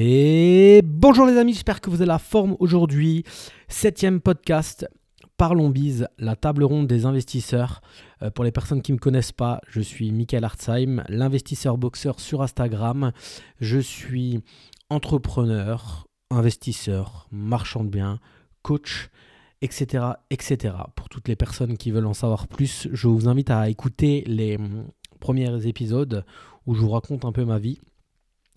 [0.00, 3.24] Et bonjour les amis, j'espère que vous avez la forme aujourd'hui.
[3.66, 4.88] Septième podcast,
[5.36, 7.82] Parlons Bise, la table ronde des investisseurs.
[8.22, 12.20] Euh, pour les personnes qui ne me connaissent pas, je suis Michael Hartzheim, l'investisseur boxeur
[12.20, 13.10] sur Instagram.
[13.60, 14.38] Je suis
[14.88, 18.20] entrepreneur, investisseur, marchand de biens,
[18.62, 19.10] coach,
[19.62, 20.76] etc., etc.
[20.94, 24.58] Pour toutes les personnes qui veulent en savoir plus, je vous invite à écouter les
[24.58, 24.86] hum,
[25.18, 26.24] premiers épisodes
[26.66, 27.80] où je vous raconte un peu ma vie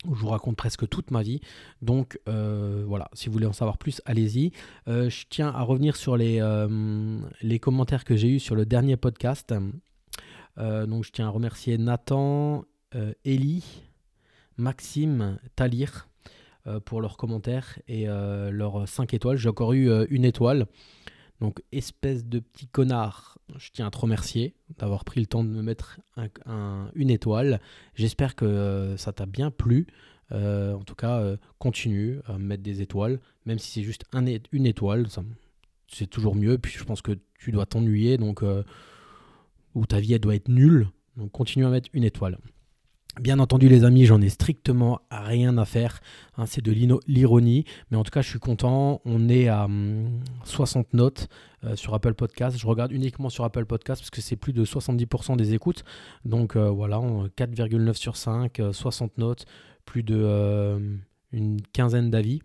[0.04, 1.40] je vous raconte presque toute ma vie.
[1.80, 4.52] Donc euh, voilà, si vous voulez en savoir plus, allez-y.
[4.88, 8.66] Euh, je tiens à revenir sur les, euh, les commentaires que j'ai eus sur le
[8.66, 9.54] dernier podcast.
[10.56, 12.64] donc je tiens à remercier Nathan,
[13.24, 13.64] Ellie,
[14.56, 16.08] Maxime, Talir
[16.84, 19.36] pour leurs commentaires et leurs 5 étoiles.
[19.36, 20.66] J'ai encore eu une étoile.
[21.42, 25.48] Donc, espèce de petit connard, je tiens à te remercier d'avoir pris le temps de
[25.48, 25.98] me mettre
[26.94, 27.60] une étoile.
[27.96, 29.88] J'espère que euh, ça t'a bien plu.
[30.30, 34.04] Euh, en tout cas, euh, continue à me mettre des étoiles, même si c'est juste
[34.52, 35.08] une étoile,
[35.88, 36.58] c'est toujours mieux.
[36.58, 38.44] Puis je pense que tu dois t'ennuyer, donc
[39.74, 40.90] ou ta vie doit être nulle.
[41.16, 42.38] Donc continue à mettre une étoile.
[43.20, 46.00] Bien entendu, les amis, j'en ai strictement rien à faire.
[46.38, 46.72] Hein, c'est de
[47.06, 47.66] l'ironie.
[47.90, 49.02] Mais en tout cas, je suis content.
[49.04, 49.68] On est à
[50.44, 51.28] 60 hum, notes
[51.64, 52.56] euh, sur Apple Podcast.
[52.58, 55.84] Je regarde uniquement sur Apple Podcast parce que c'est plus de 70% des écoutes.
[56.24, 57.00] Donc euh, voilà,
[57.36, 59.44] 4,9 sur 5, 60 euh, notes,
[59.84, 60.98] plus de
[61.32, 62.40] une quinzaine d'avis.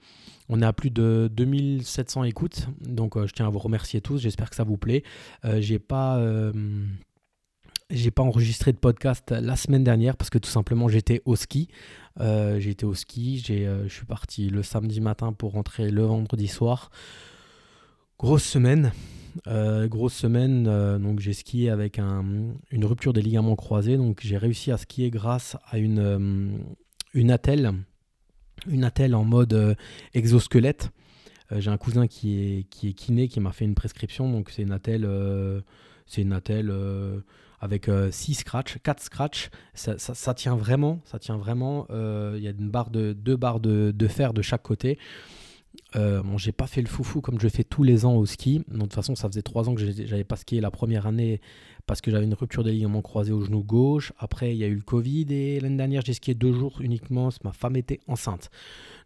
[0.50, 2.68] On est à plus de 2700 écoutes.
[2.82, 4.18] Donc je tiens à vous remercier tous.
[4.18, 5.04] J'espère que ça vous plaît.
[5.60, 6.22] J'ai pas
[7.90, 11.70] j'ai pas enregistré de podcast la semaine dernière parce que tout simplement j'étais au ski.
[12.20, 16.48] Euh, j'étais au ski, euh, je suis parti le samedi matin pour rentrer le vendredi
[16.48, 16.90] soir.
[18.20, 18.92] Grosse semaine,
[19.48, 20.64] euh, grosse semaine.
[21.00, 23.96] donc j'ai skié avec une rupture des ligaments croisés.
[23.96, 26.60] Donc j'ai réussi à skier grâce à une,
[27.14, 27.72] une attelle,
[28.68, 29.78] une attelle en mode
[30.14, 30.90] exosquelette.
[31.56, 34.30] j'ai un cousin qui est, qui est kiné qui m'a fait une prescription.
[34.30, 35.08] Donc c'est une attelle,
[36.06, 36.74] c'est une attelle
[37.60, 41.88] avec 6 euh, scratch, 4 scratch, ça, tient vraiment, ça tient vraiment.
[41.90, 44.98] Euh, il y a une barre de, deux barres de, fer de chaque côté.
[45.96, 48.64] Euh, bon, j'ai pas fait le foufou comme je fais tous les ans au ski.
[48.68, 51.40] de toute façon, ça faisait trois ans que j'avais pas skié la première année
[51.86, 54.12] parce que j'avais une rupture des ligaments croisés au genou gauche.
[54.20, 57.30] Après, il y a eu le Covid et l'année dernière, j'ai skié deux jours uniquement.
[57.44, 58.50] Ma femme était enceinte.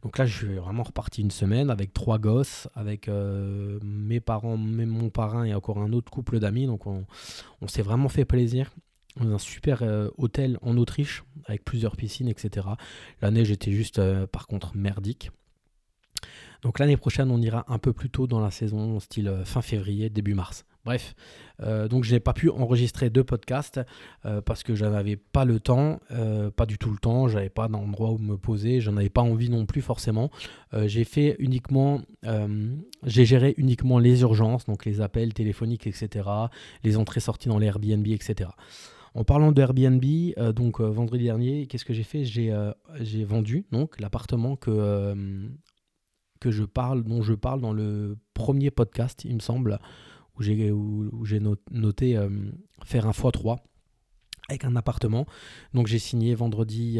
[0.02, 4.58] Donc là, je suis vraiment reparti une semaine avec trois gosses, avec euh, mes parents,
[4.58, 6.66] même mon parrain et encore un autre couple d'amis.
[6.66, 7.06] Donc on,
[7.68, 8.72] s'est vraiment fait plaisir
[9.18, 12.68] dans un super euh, hôtel en Autriche avec plusieurs piscines, etc.
[13.22, 15.32] La neige était juste, euh, par contre, merdique.
[16.64, 20.10] Donc l'année prochaine, on ira un peu plus tôt dans la saison, style fin février,
[20.10, 20.66] début mars.
[20.84, 21.14] Bref,
[21.62, 23.80] euh, donc je n'ai pas pu enregistrer deux podcasts
[24.26, 26.00] euh, parce que je n'avais pas le temps,
[26.56, 29.50] pas du tout le temps, j'avais pas d'endroit où me poser, j'en avais pas envie
[29.50, 30.32] non plus forcément.
[30.74, 32.02] j'ai fait uniquement,
[33.04, 36.28] j'ai géré uniquement les urgences, donc les appels téléphoniques, etc.,
[36.84, 38.50] les entrées-sorties dans les Airbnb, etc.
[39.14, 40.04] En parlant de Airbnb,
[40.54, 42.26] donc vendredi dernier, qu'est-ce que j'ai fait?
[42.26, 45.14] J'ai vendu donc l'appartement que
[46.50, 49.80] je parle, dont je parle dans le premier podcast, il me semble,
[50.72, 51.40] où j'ai
[51.72, 52.30] noté euh,
[52.84, 53.58] faire un x3
[54.50, 55.26] avec un appartement.
[55.74, 57.00] Donc j'ai signé vendredi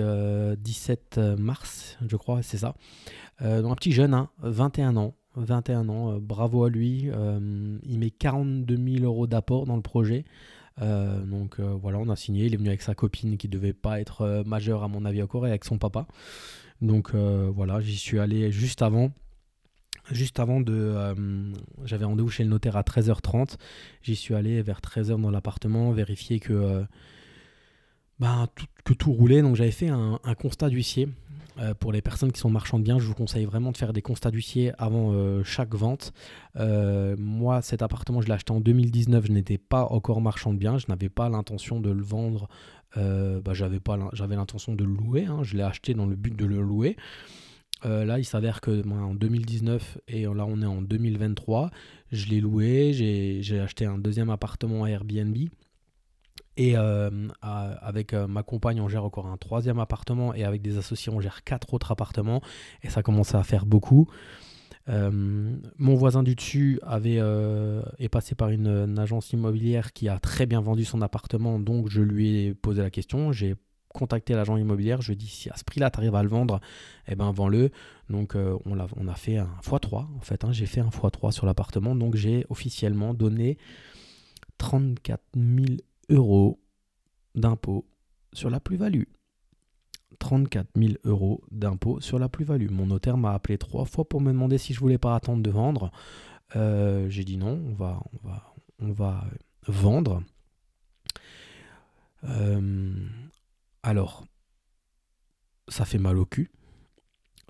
[0.58, 2.76] 17 euh, mars, je crois, c'est ça.
[3.42, 5.16] Euh, donc un petit jeune, 21 hein, ans.
[5.36, 7.10] 21 ans, bravo à lui.
[7.84, 10.26] il met 42 000 euros d'apport dans le projet.
[10.78, 12.48] donc voilà, on a signé.
[12.48, 15.48] Il est venu avec sa copine qui devait pas être majeure à mon avis encore
[15.48, 16.06] et avec son papa.
[16.82, 19.12] Donc voilà, j'y suis allé juste avant
[20.12, 20.74] Juste avant de.
[20.74, 21.14] Euh,
[21.86, 23.56] j'avais rendez-vous chez le notaire à 13h30.
[24.02, 26.84] J'y suis allé vers 13h dans l'appartement, vérifier que, euh,
[28.20, 29.42] ben, tout, que tout roulait.
[29.42, 31.08] Donc j'avais fait un, constat d'huissier.
[31.60, 33.94] Euh, pour les personnes qui sont marchands de biens, je vous conseille vraiment de faire
[33.94, 35.14] des constats d'huissier avant
[35.44, 36.12] chaque vente.
[36.56, 39.28] moi, cet appartement, je l'ai acheté en 2019.
[39.28, 40.78] Je n'étais pas encore marchand de biens.
[40.78, 42.50] Je n'avais pas l'intention de le vendre.
[42.96, 45.26] Bah, j'avais l'intention de le louer.
[45.26, 45.44] Hein.
[45.44, 46.98] Je l'ai acheté dans le but de le louer.
[47.86, 51.72] Euh, là, il s'avère que en 2019 et là on est en 2023,
[52.12, 55.36] je l'ai loué, j'ai acheté un deuxième appartement à Airbnb.
[56.58, 57.10] Et euh,
[57.42, 61.22] avec euh, ma compagne, on gère encore un troisième appartement et avec des associés, on
[61.22, 62.42] gère quatre autres appartements.
[62.84, 64.08] Et ça commence à faire beaucoup.
[64.88, 67.22] mon voisin du dessus avait,
[67.98, 71.90] est passé par une, une, agence immobilière qui a très bien vendu son appartement, donc
[71.90, 73.32] je lui ai posé la question.
[73.32, 73.56] J'ai
[73.92, 76.60] contacté l'agent immobilier, je dit si à ce prix-là tu arrives à le vendre,
[77.08, 77.72] eh ben vends-le.
[78.10, 80.52] Donc euh, on, a, fait un x3 en fait, hein.
[80.52, 83.58] j'ai fait un x3 sur l'appartement, donc j'ai officiellement donné
[84.58, 85.66] 34 000
[86.10, 86.60] euros
[87.36, 87.86] d'impôt
[88.34, 89.04] sur la plus-value.
[90.20, 92.70] 34 000 euros d'impôt sur la plus-value.
[92.70, 95.50] Mon notaire m'a appelé trois fois pour me demander si je voulais pas attendre de
[95.50, 95.92] vendre.
[96.56, 99.26] Euh, j'ai dit non, on va, on va, on va
[99.68, 100.22] vendre.
[102.24, 102.92] Euh,
[103.84, 104.26] alors,
[105.68, 106.52] ça fait mal au cul.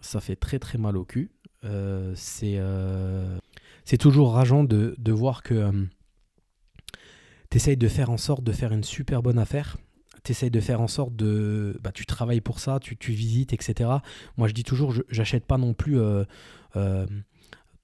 [0.02, 1.32] Ça fait très très mal au cul.
[1.64, 2.60] Euh, c'est
[3.86, 5.88] c'est toujours rageant de, voir que
[7.50, 9.78] tu essayes de faire en sorte de faire une super bonne affaire
[10.24, 11.80] tu de faire en sorte de.
[11.82, 13.90] Bah, tu travailles pour ça, tu, tu visites, etc.
[14.38, 16.24] Moi, je dis toujours, j'achète pas non plus euh,
[16.76, 17.06] euh,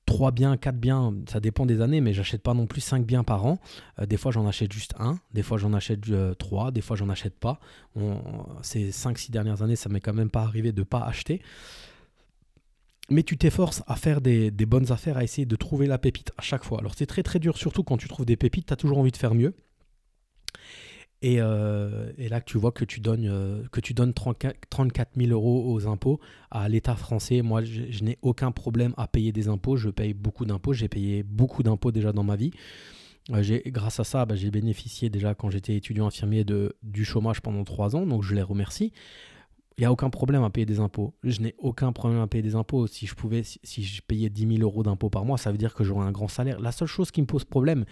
[0.08, 3.24] 3 biens, 4 biens, ça dépend des années, mais j'achète pas non plus 5 biens
[3.24, 3.60] par an.
[4.00, 6.02] Euh, des fois, j'en achète juste un, des fois, j'en achète
[6.38, 7.60] 3, euh, des fois, j'en achète pas.
[8.64, 11.42] ces 5-6 dernières années, ça m'est quand même pas arrivé de pas acheter.
[13.10, 16.32] Mais tu t'efforces à faire des, des, bonnes affaires, à essayer de trouver la pépite
[16.38, 16.80] à chaque fois.
[16.80, 19.12] Alors c'est très très dur, surtout quand tu trouves des pépites, tu as toujours envie
[19.12, 19.54] de faire mieux.
[21.26, 25.74] Euh, et, là, tu vois que tu donnes, euh, que tu donnes 34 000 euros
[25.74, 26.20] aux impôts
[26.52, 27.42] à l'État français.
[27.42, 29.78] Moi, je, n'ai aucun problème à payer des impôts.
[29.78, 30.74] Je paye beaucoup d'impôts.
[30.74, 32.52] J'ai payé beaucoup d'impôts déjà dans ma vie.
[33.32, 37.42] Euh, grâce à ça, bah, j'ai bénéficié déjà quand j'étais étudiant infirmier de, du chômage
[37.42, 38.06] pendant trois ans.
[38.06, 38.94] Donc, je les remercie.
[39.80, 41.14] Il n'y a aucun problème à payer des impôts.
[41.24, 42.88] Je n'ai aucun problème à payer des impôts.
[42.88, 45.58] Si je pouvais, si, si je payais 10 000 euros d'impôts par mois, ça veut
[45.58, 46.60] dire que j'aurais un grand salaire.
[46.60, 47.86] La seule chose qui me pose problème,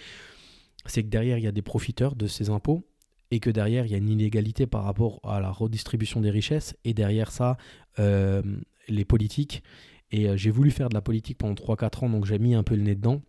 [0.85, 2.87] c'est que derrière, il y a des profiteurs de ces impôts
[3.31, 6.75] et que derrière, il y a une inégalité par rapport à la redistribution des richesses,
[6.83, 7.57] et derrière ça,
[7.99, 8.41] euh,
[8.87, 9.63] les politiques.
[10.11, 12.63] Et euh, j'ai voulu faire de la politique pendant 3-4 ans, donc j'ai mis un
[12.63, 13.21] peu le nez dedans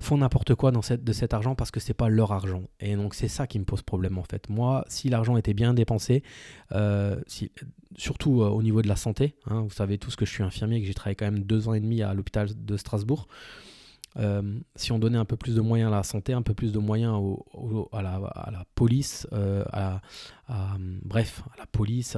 [0.00, 2.62] font n'importe quoi de cet argent parce que c'est pas leur argent.
[2.80, 4.48] Et donc c'est ça qui me pose problème en fait.
[4.48, 6.22] Moi, si l'argent était bien dépensé,
[6.72, 7.20] euh,
[7.96, 10.86] surtout au niveau de la santé, hein, vous savez tous que je suis infirmier, que
[10.86, 13.28] j'ai travaillé quand même deux ans et demi à l'hôpital de Strasbourg.
[14.16, 16.72] Euh, si on donnait un peu plus de moyens à la santé, un peu plus
[16.72, 17.20] de moyens
[17.92, 20.00] à, la, police, euh, à,
[21.04, 22.16] bref, à la police,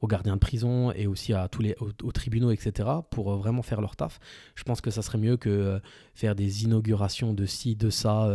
[0.00, 3.62] aux gardiens de prison et aussi à tous les aux, tribunaux, etc., pour euh, vraiment
[3.62, 4.18] faire leur taf,
[4.54, 5.80] je pense que ça serait mieux que
[6.14, 8.30] faire des inaugurations de ci, de ça.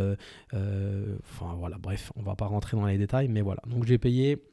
[0.53, 3.61] enfin voilà, bref, on va pas rentrer dans les détails, mais voilà.
[3.67, 4.44] Donc j'ai payé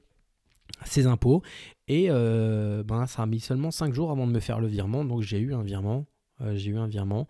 [0.84, 1.42] ces impôts
[1.88, 5.22] et ben, ça a mis seulement 5 jours avant de me faire le virement, donc
[5.22, 6.06] j'ai eu un virement.
[6.54, 7.28] j'ai eu un virement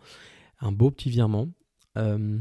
[0.60, 1.48] un beau petit virement.
[1.96, 2.38] Euh,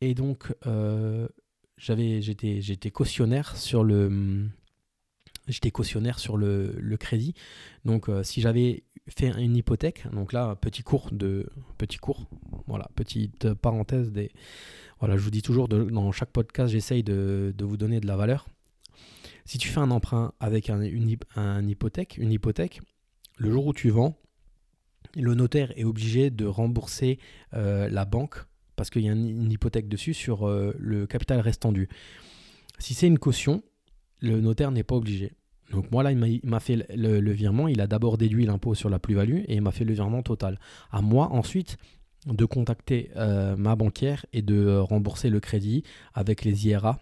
[0.00, 1.28] et donc, euh,
[1.76, 4.48] j'avais, j'étais, j'étais cautionnaire sur le,
[5.46, 7.34] j'étais cautionnaire sur le, le crédit.
[7.84, 11.48] Donc, euh, si j'avais fait une hypothèque, donc là, petit cours de,
[11.78, 12.28] petit cours,
[12.66, 14.30] voilà, petite parenthèse des,
[15.00, 18.16] voilà, je vous dis toujours dans chaque podcast, j'essaye de, de, vous donner de la
[18.16, 18.46] valeur.
[19.44, 22.82] Si tu fais un emprunt avec un, une, un hypothèque, une hypothèque,
[23.38, 24.18] le jour où tu vends,
[25.16, 27.18] le notaire est obligé de rembourser
[27.54, 28.44] euh, la banque
[28.76, 31.88] parce qu'il y a une, hypothèque dessus sur euh, le capital restant dû.
[32.78, 33.62] Si c'est une caution,
[34.20, 35.32] le notaire n'est pas obligé.
[35.72, 38.98] Donc moi là, il m'a fait le, virement, il a d'abord déduit l'impôt sur la
[38.98, 40.58] plus-value et il m'a fait le virement total.
[40.90, 41.76] À moi ensuite
[42.26, 45.82] de contacter euh, ma banquière et de rembourser le crédit
[46.14, 47.00] avec les IRA,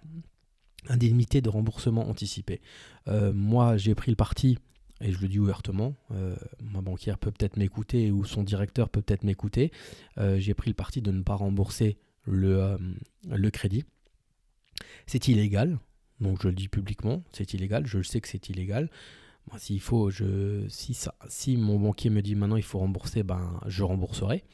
[0.88, 2.61] indemnité de remboursement anticipé.
[3.35, 4.58] moi j'ai pris le parti
[5.00, 9.02] et je le dis ouvertement, euh, ma banquière peut peut-être m'écouter ou son directeur peut
[9.02, 9.70] peut-être m'écouter,
[10.19, 12.78] euh, j'ai pris le parti de ne pas rembourser le, euh,
[13.28, 13.84] le crédit.
[15.06, 15.78] C'est illégal,
[16.20, 18.90] donc je le dis publiquement, c'est illégal, je sais que c'est illégal.
[19.58, 23.60] s'il faut, je, si, ça, si mon banquier me dit maintenant il faut rembourser, ben,
[23.67, 24.44] je rembourserai.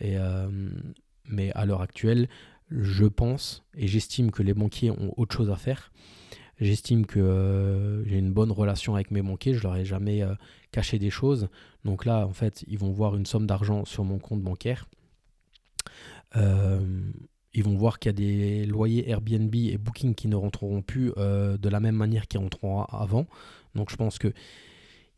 [0.00, 2.28] Mais à l'heure actuelle,
[2.70, 5.92] je pense et j'estime que les banquiers ont autre chose à faire.
[6.60, 10.34] J'estime que euh, j'ai une bonne relation avec mes banquiers, je leur ai jamais euh,
[10.72, 11.48] caché des choses.
[11.84, 14.88] Donc là, en fait, ils vont voir une somme d'argent sur mon compte bancaire.
[16.36, 16.80] Euh,
[17.54, 21.12] ils vont voir qu'il y a des loyers Airbnb et Booking qui ne rentreront plus
[21.16, 23.26] de la même manière qu'ils rentreront avant.
[23.74, 24.32] Donc je pense que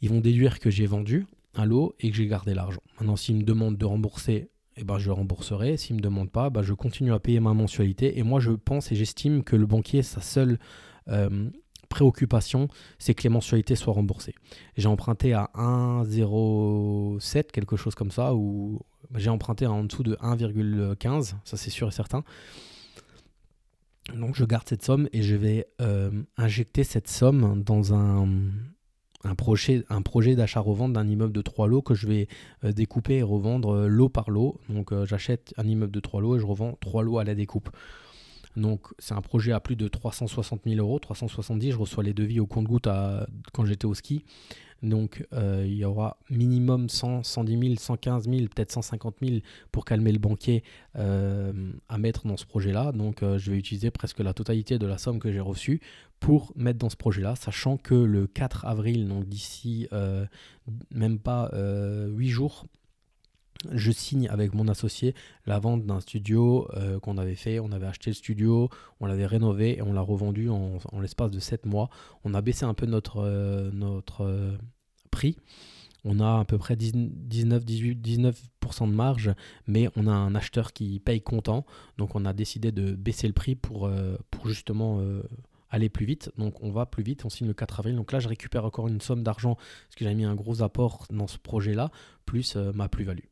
[0.00, 2.80] ils vont déduire que j'ai vendu un lot et que j'ai gardé l'argent.
[2.98, 5.76] Maintenant, s'ils me demandent de rembourser, eh ben, je rembourserai.
[5.76, 8.18] S'ils ne me demandent pas, ben, je continue à payer ma mensualité.
[8.18, 10.58] Et moi, je pense et j'estime que le banquier, sa seule
[11.90, 14.34] préoccupation, c'est que les mensualités soient remboursées.
[14.78, 18.80] J'ai emprunté à 1,07, quelque chose comme ça, ou
[19.16, 22.24] j'ai emprunté en dessous de 1,15, ça c'est sûr et certain.
[24.14, 28.28] Donc je garde cette somme et je vais euh, injecter cette somme dans un,
[29.24, 32.28] un projet d'achat-revente d'un immeuble de 3 lots que je vais
[32.64, 34.60] euh, découper et revendre lot par lot.
[34.68, 37.70] Donc j'achète un immeuble de 3 lots et je revends 3 lots à la découpe.
[38.56, 41.72] Donc c'est un projet à plus de 360 000 euros, 370.
[41.72, 42.88] Je reçois les devis au compte-goutte
[43.52, 44.24] quand j'étais au ski.
[44.82, 49.40] Donc euh, il y aura minimum 100, 110 000, 115 000, peut-être 150 000
[49.72, 50.64] pour calmer le banquier
[50.96, 51.52] euh,
[51.88, 52.92] à mettre dans ce projet-là.
[52.92, 55.80] Donc euh, je vais utiliser presque la totalité de la somme que j'ai reçue
[56.18, 59.88] pour mettre dans ce projet-là, sachant que le 4 avril, donc d'ici
[60.90, 62.66] même pas 8 jours,
[63.72, 65.14] je signe avec mon associé
[65.46, 66.68] la vente d'un studio
[67.02, 67.60] qu'on avait fait.
[67.60, 71.40] On avait acheté le studio, on l'avait rénové et on l'a revendu en, l'espace de
[71.40, 71.90] 7 mois.
[72.24, 74.58] On a baissé un peu notre, notre
[75.10, 75.36] prix.
[76.04, 79.34] On a à peu près 19, 18, 19% de marge,
[79.66, 81.66] mais on a un acheteur qui paye content.
[81.98, 85.22] Donc on a décidé de baisser le prix pour, euh, pour justement euh,
[85.68, 86.32] aller plus vite.
[86.38, 87.96] Donc on va plus vite, on signe le 4 avril.
[87.96, 91.06] Donc là, je récupère encore une somme d'argent parce que j'ai mis un gros apport
[91.10, 91.90] dans ce projet-là,
[92.24, 93.29] plus euh, ma plus-value.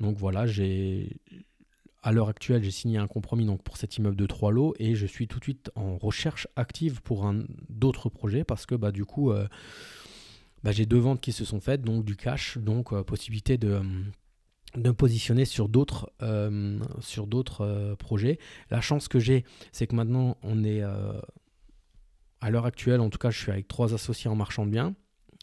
[0.00, 1.16] Donc voilà, j'ai
[2.02, 4.94] à l'heure actuelle, j'ai signé un compromis donc pour cet immeuble de trois lots et
[4.94, 7.30] je suis tout de suite en recherche active pour
[7.68, 9.32] d'autres projets parce que bah, du coup,
[10.64, 13.68] bah, j'ai deux ventes qui se sont faites, donc du cash, donc euh, possibilité de,
[13.68, 13.82] euh,
[14.74, 18.38] de me positionner sur d'autres euh, sur d'autres projets.
[18.70, 20.82] La chance que j'ai, c'est que maintenant on est
[22.40, 24.94] à l'heure actuelle, en tout cas, je suis avec trois associés en marchand de biens.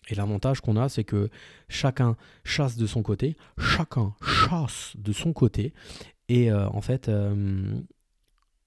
[0.09, 1.29] Et l'avantage qu'on a, c'est que
[1.67, 5.73] chacun chasse de son côté, chacun chasse de son côté.
[6.29, 7.09] Et en fait,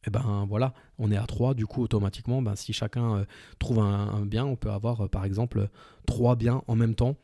[0.08, 3.24] et eh ben voilà, on est à 3, du coup automatiquement, ben, si chacun euh,
[3.58, 5.68] trouve un, bien, on peut avoir euh, par exemple
[6.06, 7.16] trois biens en même temps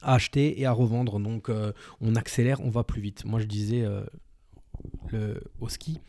[0.00, 1.20] à acheter et à revendre.
[1.20, 3.26] Donc euh, on accélère, on va plus vite.
[3.26, 3.86] Moi je disais
[5.60, 6.00] au ski,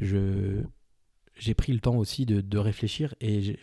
[0.00, 3.58] j'ai pris le temps aussi de, réfléchir et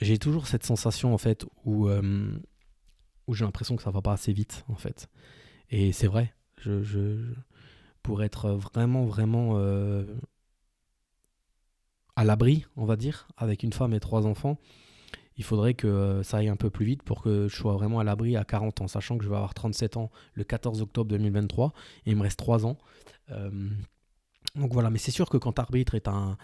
[0.00, 4.32] j'ai, toujours cette sensation en fait où, où j'ai l'impression que ça va pas assez
[4.32, 5.08] vite en fait.
[5.70, 7.32] Et c'est vrai, je,
[8.02, 10.04] pour être vraiment, vraiment euh,
[12.16, 14.58] à l'abri, on va dire, avec une femme et trois enfants,
[15.36, 18.00] il faudrait que euh, ça aille un peu plus vite pour que je sois vraiment
[18.00, 21.08] à l'abri à 40 ans, sachant que je vais avoir 37 ans le 14 octobre
[21.08, 21.72] 2023
[22.06, 22.76] et il me reste 3 ans.
[23.30, 23.70] Euh,
[24.56, 26.36] donc voilà, mais c'est sûr que quand arbitre est un,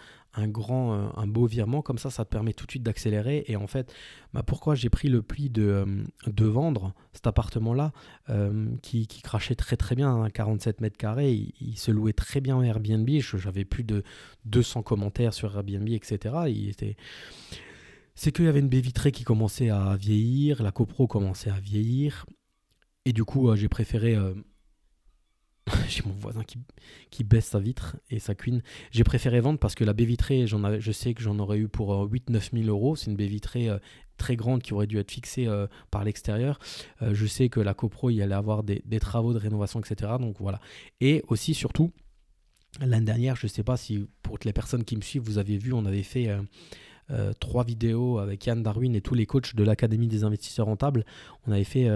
[0.47, 3.43] grand, euh, un beau virement comme ça, ça te permet tout de suite d'accélérer.
[3.47, 3.93] Et en fait,
[4.33, 7.91] bah pourquoi j'ai pris le pli de, euh, vendre cet appartement-là,
[8.29, 12.55] euh, qui, crachait très très bien, 47 hein, mètres carrés, il, se louait très bien
[12.55, 13.09] en Airbnb.
[13.19, 14.03] J'avais plus de
[14.45, 16.35] 200 commentaires sur Airbnb, etc.
[16.47, 16.95] Il était...
[18.15, 21.59] C'est qu'il y avait une baie vitrée qui commençait à vieillir, la copro commençait à
[21.59, 22.25] vieillir.
[23.05, 24.17] Et du coup, j'ai préféré
[25.87, 26.59] j'ai mon voisin qui,
[27.09, 28.61] qui, baisse sa vitre et sa cuine.
[28.91, 32.07] J'ai préféré vendre parce que la baie vitrée, je sais que j'en aurais eu pour
[32.07, 32.95] 8-9 000 euros.
[32.95, 33.77] C'est une baie vitrée euh,
[34.17, 36.59] très grande qui aurait dû être fixée euh, par l'extérieur.
[37.01, 40.13] Euh, je sais que la CoPro, il allait avoir des, travaux de rénovation, etc.
[40.19, 40.59] Donc voilà.
[41.01, 41.91] Et aussi, surtout,
[42.79, 45.57] l'année dernière, je ne sais pas si pour les personnes qui me suivent, vous avez
[45.57, 46.29] vu, on avait fait.
[47.39, 51.05] trois vidéos avec Yann Darwin et tous les coachs de l'Académie des investisseurs rentables.
[51.45, 51.89] On avait fait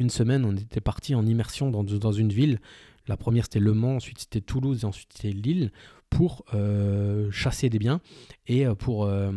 [0.00, 2.60] une semaine, on était parti en immersion dans, une ville.
[3.06, 5.72] La première c'était Le Mans, ensuite c'était Toulouse et ensuite c'était Lille
[6.10, 8.00] pour euh, chasser des biens
[8.46, 9.32] et euh, pour, euh,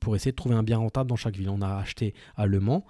[0.00, 1.50] pour essayer de trouver un bien rentable dans chaque ville.
[1.50, 2.84] On a acheté à Le Mans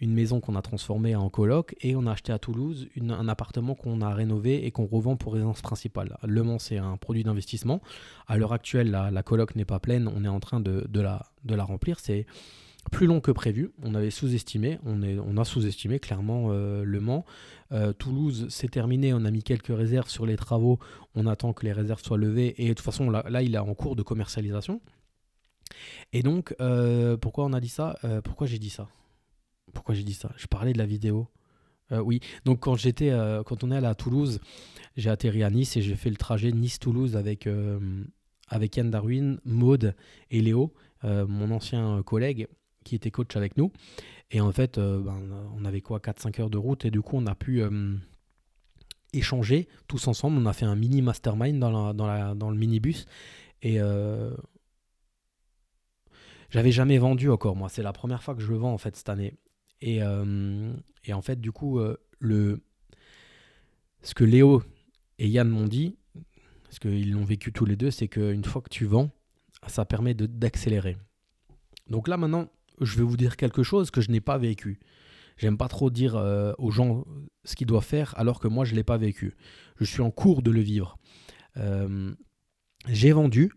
[0.00, 3.76] une maison qu'on a transformée en coloc et on a acheté à Toulouse un appartement
[3.76, 6.16] qu'on a rénové et qu'on revend pour résidence principale.
[6.24, 7.80] Le Mans, c'est un produit d'investissement.
[8.26, 11.00] À l'heure actuelle, la, la coloc n'est pas pleine, on est en train de, de,
[11.00, 12.00] la, de la remplir.
[12.00, 12.26] C'est
[12.90, 13.70] plus long que prévu.
[13.82, 17.24] On avait sous-estimé, on, a sous-estimé clairement euh, Le Mans.
[17.72, 20.78] Euh, Toulouse, c'est terminé, on a mis quelques réserves sur les travaux,
[21.14, 23.58] on attend que les réserves soient levées et de toute façon là, là il est
[23.58, 24.80] en cours de commercialisation.
[26.12, 28.88] Et donc, euh, pourquoi on a dit ça Pourquoi j'ai dit ça?
[29.72, 30.30] Pourquoi j'ai dit ça?
[30.36, 31.28] Je parlais de la vidéo.
[31.90, 33.10] oui, donc quand j'étais,
[33.46, 34.40] quand on est allé à Toulouse,
[34.96, 37.48] j'ai atterri à Nice et j'ai fait le trajet Nice-Toulouse avec,
[38.48, 39.94] avec Yann Darwin, Maude
[40.30, 40.74] et Léo,
[41.04, 42.48] mon ancien collègue
[42.82, 43.72] qui était coach avec nous.
[44.30, 45.20] Et en fait, euh, ben,
[45.56, 47.96] on avait quoi 4-5 heures de route et du coup, on a pu euh,
[49.12, 50.38] échanger tous ensemble.
[50.38, 53.06] On a fait un mini mastermind dans, dans, la, dans le minibus.
[53.60, 54.34] Et euh,
[56.50, 57.68] j'avais jamais vendu encore, moi.
[57.68, 59.34] C'est la première fois que je vends en fait cette année.
[59.80, 61.80] Et, et en fait, du coup,
[62.20, 62.62] le,
[64.02, 64.62] ce que Léo
[65.18, 65.96] et Yann m'ont dit,
[66.64, 69.10] parce qu'ils l'ont vécu tous les deux, c'est qu'une fois que tu vends,
[69.66, 70.96] ça permet d'accélérer.
[71.88, 72.48] Donc là maintenant,
[72.80, 74.80] je vais vous dire quelque chose que je n'ai pas vécu.
[75.36, 77.04] J'aime pas trop dire euh, aux gens
[77.44, 79.34] ce qu'ils doivent faire alors que moi je ne l'ai pas vécu.
[79.78, 80.98] Je suis en cours de le vivre.
[81.56, 82.14] Euh,
[82.88, 83.52] j'ai vendu,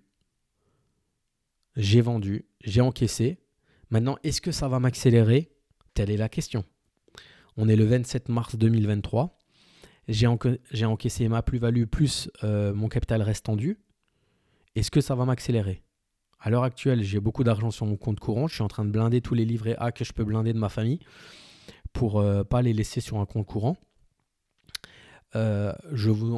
[1.75, 3.39] j'ai vendu, j'ai encaissé.
[3.89, 5.51] Maintenant, est-ce que ça va m'accélérer?
[5.93, 6.65] Telle est la question.
[7.57, 9.39] On est le 27 mars 2023.
[10.07, 10.27] j'ai
[10.85, 13.79] encaissé ma plus-value plus euh, mon capital reste tendu,
[14.75, 15.84] est-ce que ça va m'accélérer?
[16.45, 18.47] À l'heure actuelle, j'ai beaucoup d'argent sur mon compte courant.
[18.47, 20.59] Je suis en train de blinder tous les livrets A que je peux blinder de
[20.59, 20.99] ma famille
[21.91, 23.77] pour ne pas les laisser sur un compte courant.
[25.35, 25.73] Euh,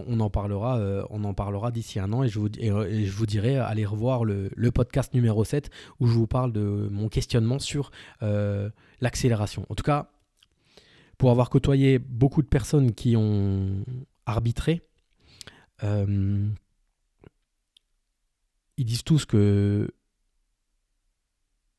[0.08, 4.50] on en parlera, euh, parlera d'ici un an et je vous, dirai allez revoir le,
[4.72, 7.92] podcast numéro 7 où je vous parle de mon questionnement sur
[8.24, 8.70] euh,
[9.02, 9.66] l'accélération.
[9.70, 10.10] En tout cas,
[11.18, 13.84] pour avoir côtoyé beaucoup de personnes qui ont
[14.26, 14.82] arbitré,
[15.84, 16.56] ils
[18.78, 19.92] disent tous que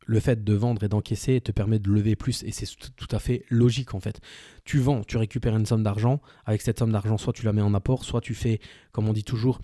[0.08, 3.18] le fait de vendre et d'encaisser te permet de lever plus et c'est tout à
[3.18, 4.20] fait logique en fait.
[4.64, 7.62] Tu vends, tu récupères une somme d'argent, avec cette somme d'argent soit tu la mets
[7.62, 8.58] en apport, soit tu fais,
[8.90, 9.60] comme on dit toujours,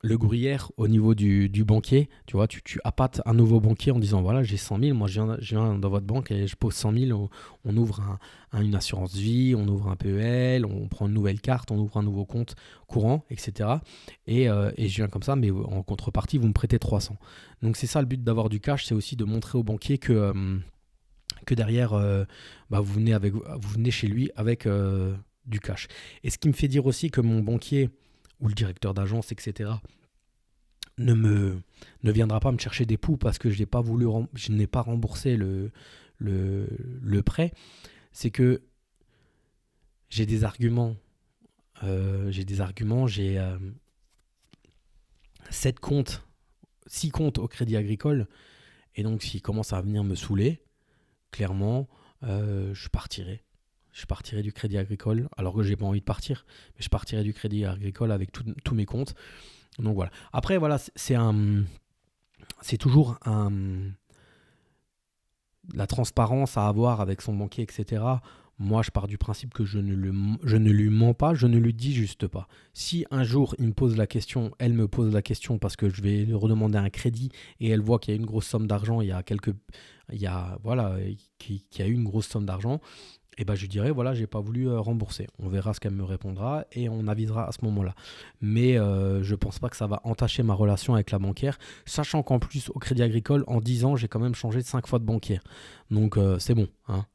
[0.00, 3.98] le gruyère au niveau du, banquier, tu vois, tu, tu, appâtes un nouveau banquier en
[3.98, 6.92] disant voilà, j'ai 100 000, moi je viens, dans votre banque et je pose 100
[6.92, 7.30] 000,
[7.64, 8.18] on, ouvre
[8.52, 12.04] une assurance vie, on ouvre un PEL, on prend une nouvelle carte, on ouvre un
[12.04, 12.54] nouveau compte
[12.86, 13.70] courant, etc.
[14.28, 17.16] Euh, et, je viens comme ça, mais en contrepartie, vous me prêtez 300.
[17.62, 20.12] Donc c'est ça le but d'avoir du cash, c'est aussi de montrer au banquier que,
[20.12, 20.58] euh,
[21.44, 22.24] que derrière, euh,
[22.70, 24.68] bah, vous, venez vous venez chez lui avec
[25.46, 25.88] du cash.
[26.22, 27.90] Et ce qui me fait dire aussi que mon banquier
[28.40, 29.70] ou le directeur d'agence, etc.,
[30.98, 31.62] ne, me,
[32.02, 34.66] ne viendra pas me chercher des poux parce que je n'ai pas voulu, je n'ai
[34.66, 35.70] pas remboursé le,
[36.18, 37.52] le, prêt,
[38.12, 38.62] c'est que
[40.08, 40.96] j'ai des arguments.
[41.84, 43.56] Euh, j'ai des arguments, j'ai euh,
[45.50, 46.24] 7 comptes,
[46.86, 48.26] 6 comptes au crédit agricole,
[48.96, 50.60] et donc s'il commence à venir me saouler,
[51.30, 51.88] clairement,
[52.24, 53.44] euh, je partirai
[53.98, 57.24] je partirai du crédit agricole, alors que j'ai pas envie de partir, mais je partirai
[57.24, 59.14] du crédit agricole avec tous mes comptes.
[59.78, 60.10] Donc voilà.
[60.32, 61.64] Après, voilà, c'est un.
[62.60, 63.50] C'est toujours un.
[65.74, 68.02] La transparence à avoir avec son banquier, etc.
[68.60, 70.12] Moi, je pars du principe que je ne, le,
[70.42, 72.48] je ne lui mens pas, je ne lui dis juste pas.
[72.72, 75.88] Si un jour il me pose la question, elle me pose la question parce que
[75.88, 78.66] je vais lui redemander un crédit et elle voit qu'il y a une grosse somme
[78.66, 79.54] d'argent, il y a quelques,
[80.12, 80.96] il y a voilà,
[81.38, 82.80] qui, qui a eu une grosse somme d'argent,
[83.38, 85.26] et ben je lui dirai voilà j'ai pas voulu euh, rembourser.
[85.38, 87.94] On verra ce qu'elle me répondra et on avisera à ce moment là
[88.42, 92.22] mais euh, je pense pas que ça va entacher ma relation avec la banquière sachant
[92.22, 94.98] qu'en plus au crédit agricole en 10 ans j'ai quand même changé de 5 fois
[94.98, 95.42] de banquière.
[95.90, 97.06] Donc euh, c'est bon hein.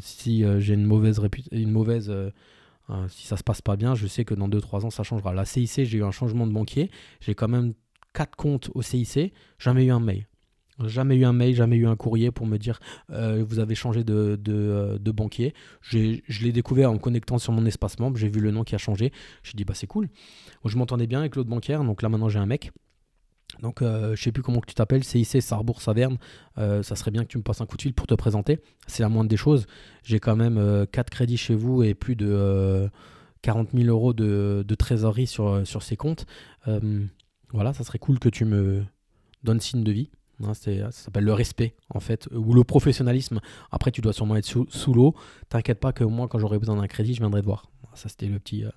[0.00, 1.20] si j'ai une mauvaise
[1.52, 2.12] une mauvaise
[3.08, 5.34] si ça se passe pas bien je sais que dans 2-3 ans ça changera.
[5.34, 6.90] La CIC j'ai eu un changement de banquier.
[7.20, 7.74] J'ai quand même
[8.14, 10.26] 4 comptes au CIC jamais eu un mail
[10.84, 14.04] Jamais eu un mail, jamais eu un courrier pour me dire euh, vous avez changé
[14.04, 15.54] de, euh, banquier.
[15.80, 18.74] Je l'ai découvert en me connectant sur mon espace membre, j'ai vu le nom qui
[18.74, 19.12] a changé.
[19.42, 20.08] J'ai dit bah c'est cool.
[20.64, 22.72] je m'entendais bien avec l'autre banquière, donc là maintenant j'ai un mec.
[23.62, 26.18] Donc euh, je sais plus comment que tu t'appelles, CIC Sarbourg Saverne.
[26.56, 28.60] ça serait bien que tu me passes un coup de fil pour te présenter.
[28.86, 29.66] C'est la moindre des choses.
[30.02, 32.90] J'ai quand même 4 crédits chez vous et plus de
[33.40, 36.26] 40 000 euros de, trésorerie sur ces comptes.
[37.50, 38.84] voilà, ça serait cool que tu me
[39.42, 40.10] donnes signe de vie.
[40.42, 43.40] Hein, ça s'appelle le respect, en fait, ou le professionnalisme.
[43.70, 45.14] Après, tu dois sûrement être sous, l'eau.
[45.48, 47.70] T'inquiète pas que moi, quand j'aurai besoin d'un crédit, je viendrai te voir.
[47.94, 48.70] Ça, c'était le petit, euh,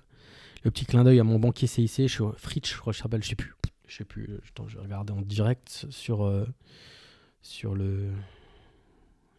[0.62, 2.08] le petit clin d'œil à mon banquier CIC.
[2.08, 3.54] Je Fritz, je crois je sais plus.
[3.86, 4.40] Je sais plus.
[4.68, 6.46] Je vais regarder en direct sur, euh,
[7.42, 8.10] sur le.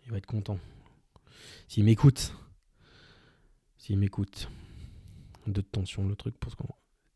[0.05, 0.59] Il va être content.
[1.67, 2.35] S'il m'écoute.
[3.77, 4.49] S'il m'écoute.
[5.47, 6.67] De tension, le truc, pour ce qu'on.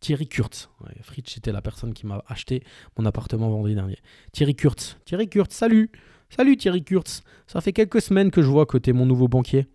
[0.06, 0.70] Thierry Kurtz.
[1.02, 2.64] Fritsch était la personne qui m'a acheté
[2.96, 3.98] mon appartement vendredi dernier.
[4.34, 4.98] Thierry Kurtz.
[5.04, 5.90] Thierry Kurtz, salut
[6.30, 7.24] Salut Thierry Kurtz.
[7.48, 9.66] Ça fait quelques semaines que je vois que tu es mon nouveau banquier.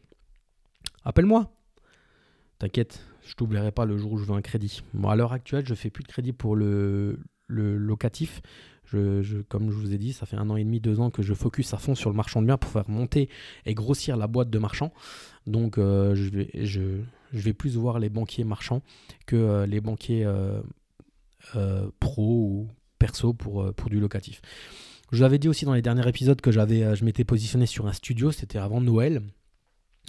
[1.03, 1.53] Appelle-moi.
[2.61, 4.83] T'inquiète, je t'oublierai pas le jour où je veux un crédit.
[4.95, 8.41] Bon, à l'heure actuelle, je fais plus de crédit pour le, locatif.
[8.85, 11.23] Je, comme je vous ai dit, ça fait un an et demi, deux ans que
[11.23, 13.29] je focus à fond sur le marchand de biens pour faire monter
[13.67, 14.93] et grossir la boîte de marchand.
[15.49, 17.01] Donc, euh, je, vais, je,
[17.33, 18.83] je vais plus voir les banquiers marchands
[19.27, 20.61] que euh, les banquiers euh,
[21.57, 24.43] euh, pro ou perso pour, pour du locatif.
[25.11, 27.87] Je vous avais dit aussi dans les derniers épisodes que j'avais, je m'étais positionné sur
[27.87, 29.23] un studio, c'était avant Noël.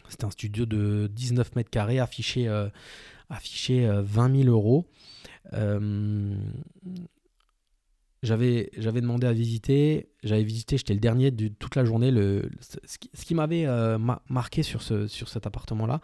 [0.10, 2.48] C'était un studio de 19 mètres carrés affiché,
[3.30, 4.86] affiché 20 000 euros.
[5.54, 6.36] J'avais,
[8.24, 12.12] j'avais demandé à visiter, j'avais visité, j'étais le dernier de toute la journée.
[12.12, 12.50] Le,
[12.86, 13.98] ce qui, m'avait euh,
[14.30, 16.02] marqué sur, ce, sur cet appartement-là,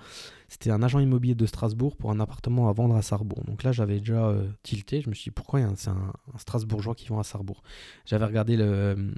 [0.47, 3.43] c'était un agent immobilier de Strasbourg pour un appartement à vendre à Sarrebourg.
[3.45, 7.07] Donc là, j'avais déjà euh, tilté, je me suis dit pourquoi c'est un, Strasbourgeois qui
[7.07, 7.61] vend à Sarrebourg?
[8.05, 9.13] J'avais regardé le,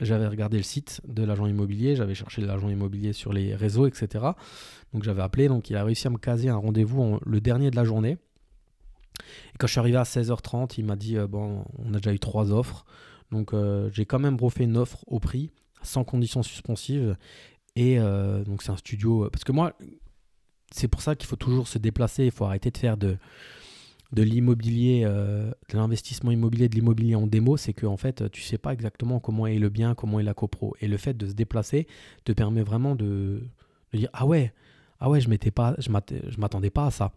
[0.00, 4.24] j'avais regardé le site de l'agent immobilier, j'avais cherché l'agent immobilier sur les réseaux, etc.
[4.92, 7.76] Donc j'avais appelé, donc il a réussi à me caser un rendez-vous le dernier de
[7.76, 8.18] la journée.
[9.54, 12.12] Et quand je suis arrivé à 16h30, il m'a dit euh, Bon, on a déjà
[12.12, 12.84] eu trois offres.
[13.30, 15.50] Donc euh, j'ai quand même refait une offre au prix,
[15.82, 17.16] sans conditions suspensives.
[17.76, 19.28] Et euh, donc c'est un studio.
[19.30, 19.74] Parce que moi,
[20.70, 23.16] c'est pour ça qu'il faut toujours se déplacer, il faut arrêter de faire de,
[24.12, 28.58] de l'immobilier, de l'investissement immobilier, de l'immobilier en démo, c'est que en fait, tu sais
[28.58, 30.74] pas exactement comment est le bien, comment est la copro.
[30.80, 31.86] Et le fait de se déplacer
[32.24, 33.42] te permet vraiment de,
[33.92, 34.52] de dire ah ouais,
[35.00, 37.12] ah ouais, je m'étais pas, je m'attendais pas à ça.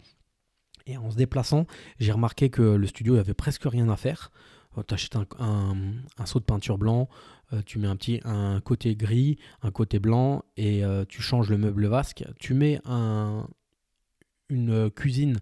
[0.87, 1.65] Et en se déplaçant,
[1.99, 4.31] j'ai remarqué que le studio, il avait presque rien à faire.
[4.77, 7.09] Euh, tu achètes un, un, seau de peinture blanc,
[7.53, 11.57] euh, tu mets un petit un côté gris, un côté blanc, et tu changes le
[11.57, 12.23] meuble vasque.
[12.39, 13.47] Tu mets un,
[14.49, 15.37] une cuisine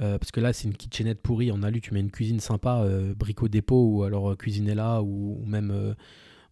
[0.00, 1.80] euh, parce que là, c'est une kitchenette pourrie en alu.
[1.80, 5.94] Tu mets une cuisine sympa, euh, brico dépôt, ou alors euh, cuisinella, ou, ou même.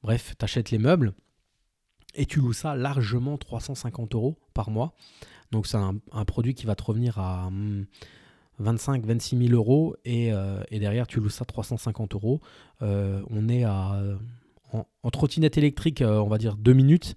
[0.02, 1.12] bref, tu achètes les meubles
[2.14, 4.94] et tu loues ça largement 350 euros par mois.
[5.52, 7.48] Donc, c'est un, produit qui va te revenir à
[8.58, 10.30] 25, 26 000 euros et,
[10.70, 12.40] et, derrière, tu loues ça 350 euros.
[12.80, 14.02] on est à.
[14.72, 17.14] En, trottinette électrique, on va dire 2 minutes.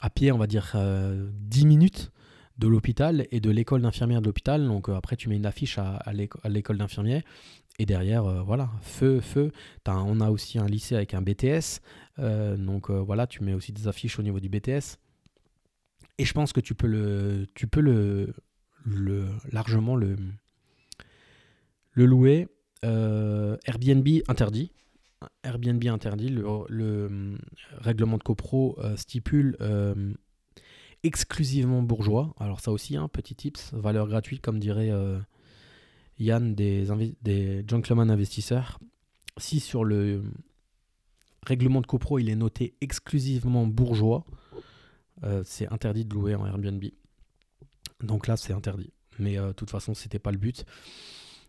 [0.00, 2.12] À pied, on va dire 10 minutes
[2.58, 4.64] de l'hôpital et de l'école d'infirmière de l'hôpital.
[4.66, 6.12] Donc euh, après, tu mets une affiche à,
[6.48, 7.22] l'école d'infirmière.
[7.78, 9.50] Et derrière, euh, voilà, feu, feu.
[9.86, 11.80] on a aussi un lycée avec un BTS.
[12.20, 14.98] Euh, donc voilà, tu mets aussi des affiches au niveau du BTS.
[16.18, 18.34] Et je pense que tu peux le, tu peux le,
[19.52, 20.16] largement le,
[21.92, 22.48] le louer.
[22.82, 24.72] Airbnb interdit.
[25.42, 26.28] Airbnb interdit.
[26.28, 27.38] Le, le
[27.78, 29.56] règlement de copro stipule
[31.04, 32.34] exclusivement bourgeois.
[32.38, 35.18] Alors ça aussi, hein, petit tips, valeur gratuite comme dirait euh,
[36.18, 36.86] Yann des,
[37.22, 38.80] des gentlemen investisseurs.
[39.36, 40.22] Si sur le
[41.46, 44.43] règlement de copro il est noté exclusivement bourgeois, euh,
[45.44, 46.84] c'est interdit de louer en Airbnb.
[48.02, 48.92] Donc là c'est interdit.
[49.18, 50.64] Mais euh, de toute façon c'était pas le but.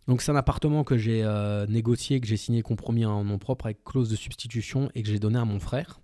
[0.07, 1.23] Donc c'est un appartement que j'ai
[1.67, 5.17] négocié, que j'ai signé compromis en nom propre avec clause de substitution et que j'ai
[5.17, 5.99] donné à mon frère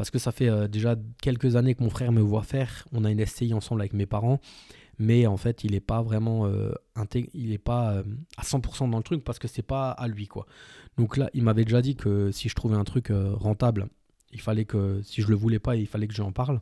[0.00, 2.86] parce que ça fait euh, déjà quelques années que mon frère me voit faire.
[2.92, 4.40] On a une SCI ensemble avec mes parents,
[4.98, 6.72] mais en fait, il n'est pas vraiment euh,
[7.34, 8.02] il est pas euh,
[8.38, 10.46] à 100% dans le truc parce que c'est pas à lui quoi.
[10.96, 13.88] Donc là, il m'avait déjà dit que si je trouvais un truc rentable,
[14.32, 16.60] il fallait que si je le voulais pas, il fallait que j'en parle.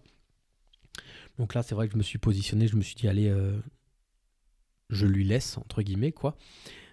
[1.39, 3.33] Donc là, c'est vrai que je me suis positionné, je me suis dit allez,
[4.91, 6.37] je lui laisse entre guillemets quoi.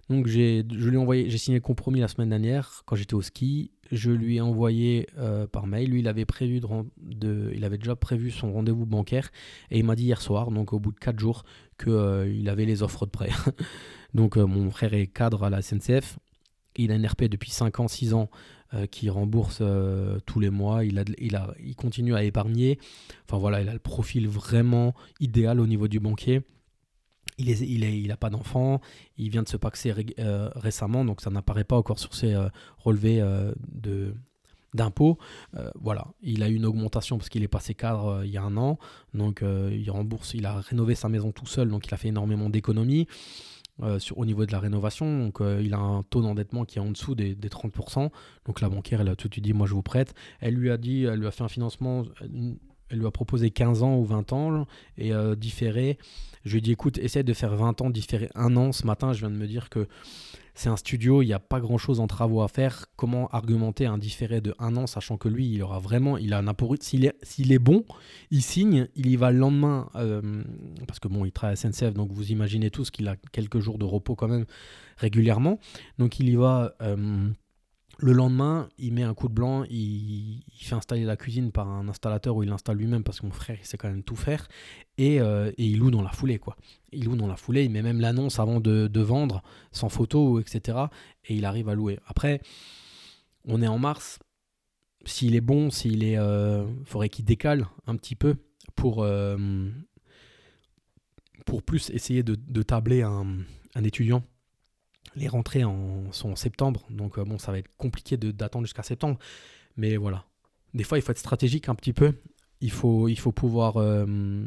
[0.09, 3.21] Donc j'ai, je lui envoyé, j'ai signé le compromis la semaine dernière quand j'étais au
[3.21, 3.71] ski.
[3.91, 5.89] Je lui ai envoyé euh, par mail.
[5.89, 9.31] Lui, il avait prévu de, il avait déjà prévu son rendez-vous bancaire
[9.71, 11.43] et il m'a dit hier soir, donc au bout de 4 jours,
[11.79, 13.29] qu'il euh, avait les offres de prêt.
[14.13, 16.19] donc euh, mon frère est cadre à la SNCF.
[16.75, 18.29] Il a une RP depuis 5 ans, 6 ans
[18.91, 19.61] qui rembourse
[20.25, 20.83] tous les mois.
[20.83, 22.79] Il, a, il, a, il continue à épargner.
[23.25, 26.41] Enfin voilà, il a le profil vraiment idéal au niveau du banquier.
[27.37, 28.79] Il n'a il il a pas d'enfant,
[29.17, 32.47] il vient de se paxer euh, récemment, donc ça n'apparaît pas encore sur ses euh,
[32.77, 34.13] relevés euh, de
[34.73, 35.17] d'impôts.
[35.75, 38.57] voilà, il a eu une augmentation parce qu'il est passé cadre il y a un
[38.57, 38.77] an,
[39.13, 42.49] donc il rembourse, il a rénové sa maison tout seul, donc il a fait énormément
[42.49, 43.07] d'économies.
[43.79, 45.25] Au niveau de la rénovation.
[45.25, 48.09] Donc, il a un taux d'endettement qui est en dessous des, des, 30%.
[48.45, 50.13] Donc, la banquière, elle a tout de suite dit Moi, je vous prête.
[50.39, 52.03] Elle lui a dit Elle lui a fait un financement
[52.89, 55.97] elle lui a proposé 15 ans ou 20 ans et euh, différé.
[56.43, 58.71] Je lui ai dit écoute, essaye de faire 20 ans, différer un an.
[58.71, 59.87] Ce matin, je viens de me dire que
[60.55, 62.85] c'est un studio, il n'y a pas grand chose en travaux à faire.
[62.95, 66.39] Comment argumenter un différé de un an, sachant que lui, il aura vraiment, il a
[66.39, 67.83] un est, s'il est bon,
[68.31, 69.89] il signe, il y va le lendemain.
[69.95, 70.43] Euh,
[70.87, 73.77] parce que bon, il travaille à SNCF, donc vous imaginez tous qu'il a quelques jours
[73.77, 74.45] de repos quand même
[74.97, 75.59] régulièrement.
[75.99, 76.73] Donc il y va.
[76.81, 77.29] Euh,
[77.97, 81.87] le lendemain, il met un coup de blanc, il, fait installer la cuisine par un
[81.87, 84.47] installateur ou il l'installe lui-même parce que mon frère il sait quand même tout faire
[84.97, 86.57] et, euh, il loue dans la foulée quoi.
[86.91, 90.77] Il loue dans la foulée, il met même l'annonce avant de, vendre sans photo etc.
[91.25, 91.99] Et il arrive à louer.
[92.07, 92.41] Après,
[93.45, 94.19] on est en mars.
[95.05, 98.35] S'il est bon, s'il est, euh, faudrait qu'il décale un petit peu
[98.75, 99.37] pour euh,
[101.45, 104.23] pour plus essayer de, tabler un étudiant
[105.15, 108.83] les rentrées en, sont en septembre, donc euh, bon, ça va être compliqué d'attendre jusqu'à
[108.83, 109.17] septembre.
[109.77, 110.25] Mais voilà.
[110.73, 112.13] Des fois, il faut être stratégique un petit peu.
[112.61, 113.07] Il faut.
[113.07, 114.45] Euh,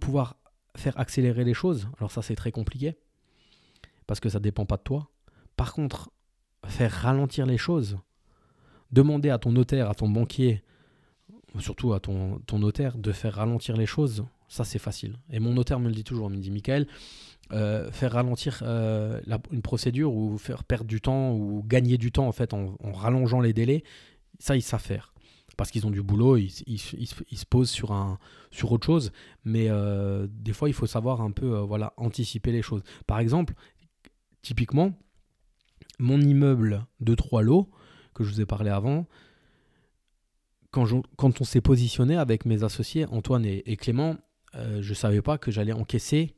[0.00, 0.36] pouvoir
[0.76, 1.88] faire accélérer les choses.
[1.98, 2.96] Alors, ça, c'est très compliqué.
[4.06, 5.10] Parce que ça ne dépend pas de toi.
[5.56, 6.10] Par contre,
[6.66, 7.98] faire ralentir les choses.
[8.92, 10.62] Demander à ton notaire, à ton banquier,
[11.58, 15.16] surtout à ton notaire, de faire ralentir les choses, ça c'est facile.
[15.30, 16.86] Et mon notaire me le dit toujours, il me dit Michael,
[17.52, 19.20] euh, faire ralentir euh,
[19.52, 23.40] une procédure ou faire perdre du temps ou gagner du temps en fait en, rallongeant
[23.40, 23.84] les délais,
[24.40, 25.12] ça ils savent faire.
[25.56, 28.18] Parce qu'ils ont du boulot, ils, se posent sur, un,
[28.50, 29.10] sur autre chose.
[29.44, 32.82] Mais euh, des fois, il faut savoir un peu voilà, anticiper les choses.
[33.06, 33.54] Par exemple,
[34.42, 34.92] typiquement,
[35.98, 37.70] mon immeuble de trois lots,
[38.12, 39.06] que je vous ai parlé avant,
[40.72, 44.16] quand, quand on s'est positionné avec mes associés, Antoine et Clément,
[44.56, 46.34] euh, je savais pas que j'allais encaisser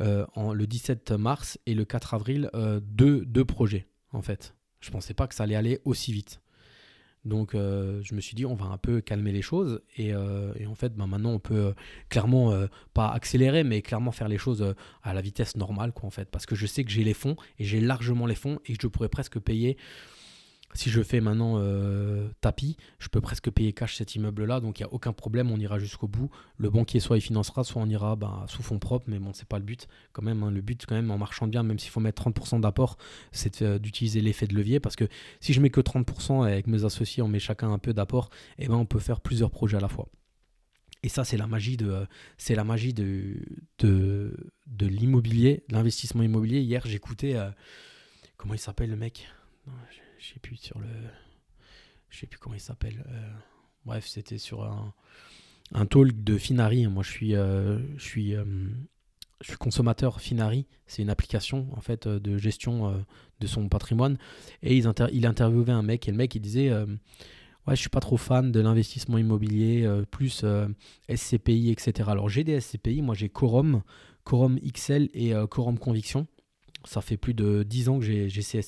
[0.00, 4.54] euh, en, le 17 mars et le 4 avril euh, deux, deux projets, en fait.
[4.80, 6.40] Je pensais pas que ça allait aller aussi vite.
[7.24, 9.82] Donc je me suis dit, on va un peu calmer les choses.
[9.98, 11.74] Et, et en fait, ben, maintenant, on peut
[12.08, 12.54] clairement,
[12.94, 16.30] pas accélérer, mais clairement faire les choses à la vitesse normale, quoi, en fait.
[16.30, 18.80] Parce que je sais que j'ai les fonds, et j'ai largement les fonds, et que
[18.80, 19.76] je pourrais presque payer,
[20.74, 24.60] si je fais maintenant euh, tapis, je peux presque payer cash cet immeuble-là.
[24.60, 26.30] Donc il n'y a aucun problème, on ira jusqu'au bout.
[26.56, 29.06] Le banquier, soit il financera, soit on ira ben, sous fonds propres.
[29.08, 30.42] Mais bon, c'est pas le but, quand même.
[30.42, 30.50] hein.
[30.50, 32.98] Le but, quand même, en marchant bien, même s'il faut mettre 30% d'apport,
[33.32, 34.78] c'est euh, d'utiliser l'effet de levier.
[34.80, 35.04] Parce que
[35.40, 38.30] si je mets que 30% et avec mes associés, on met chacun un peu d'apport,
[38.58, 40.08] et ben on peut faire plusieurs projets à la fois.
[41.02, 42.06] Et ça, c'est la magie de,
[42.38, 43.36] c'est la magie de,
[43.78, 46.60] de, de l'immobilier, l'investissement immobilier.
[46.60, 47.50] Hier, j'écoutais, euh,
[48.36, 49.28] comment il s'appelle le mec?
[49.66, 49.74] Non,
[50.18, 50.88] je, sais plus sur le,
[52.10, 53.04] je sais plus comment il s'appelle.
[53.08, 53.30] euh,
[53.84, 54.92] bref, c'était sur un,
[55.72, 56.86] un talk de Finari.
[56.86, 58.44] Moi, je suis, euh, je suis, euh,
[59.40, 60.66] je suis consommateur Finari.
[60.86, 63.04] C'est une application en fait de gestion
[63.40, 64.18] de son patrimoine.
[64.62, 66.72] Et ils il interviewait un mec et le mec il disait.
[67.66, 70.42] Ouais, je suis pas trop fan de l'investissement immobilier, plus
[71.14, 72.08] SCPI, etc.
[72.10, 73.82] Alors j'ai des SCPI, moi j'ai Quorum,
[74.24, 76.26] Quorum XL et Quorum Conviction.
[76.84, 78.62] Ça fait plus de 10 ans que j'ai ces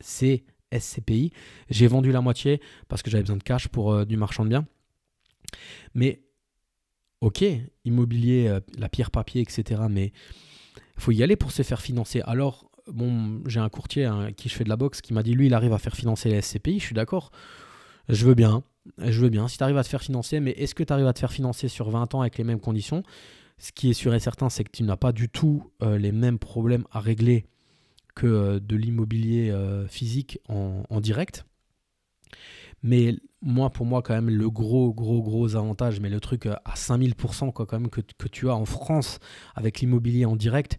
[0.00, 1.32] ces SCPI.
[1.70, 4.50] J'ai vendu la moitié parce que j'avais besoin de cash pour euh, du marchand de
[4.50, 4.66] biens.
[5.94, 6.22] Mais
[7.20, 7.44] ok,
[7.84, 9.82] immobilier, euh, la pierre papier, etc.
[9.88, 10.12] Mais
[10.96, 12.20] il faut y aller pour se faire financer.
[12.22, 12.70] Alors,
[13.46, 15.54] j'ai un courtier hein, qui je fais de la boxe qui m'a dit lui, il
[15.54, 16.78] arrive à faire financer les SCPI.
[16.78, 17.30] Je suis d'accord.
[18.08, 18.62] Je veux bien.
[18.98, 19.48] Je veux bien.
[19.48, 21.32] Si tu arrives à te faire financer, mais est-ce que tu arrives à te faire
[21.32, 23.02] financer sur 20 ans avec les mêmes conditions?
[23.58, 26.12] Ce qui est sûr et certain, c'est que tu n'as pas du tout euh, les
[26.12, 27.46] mêmes problèmes à régler
[28.14, 31.44] que euh, de l'immobilier euh, physique en, direct.
[32.82, 36.54] Mais moi, pour moi, quand même, le gros, gros, gros avantage, mais le truc euh,
[36.64, 39.18] à 5000% quoi, quand même, que, tu as en France
[39.54, 40.78] avec l'immobilier en direct,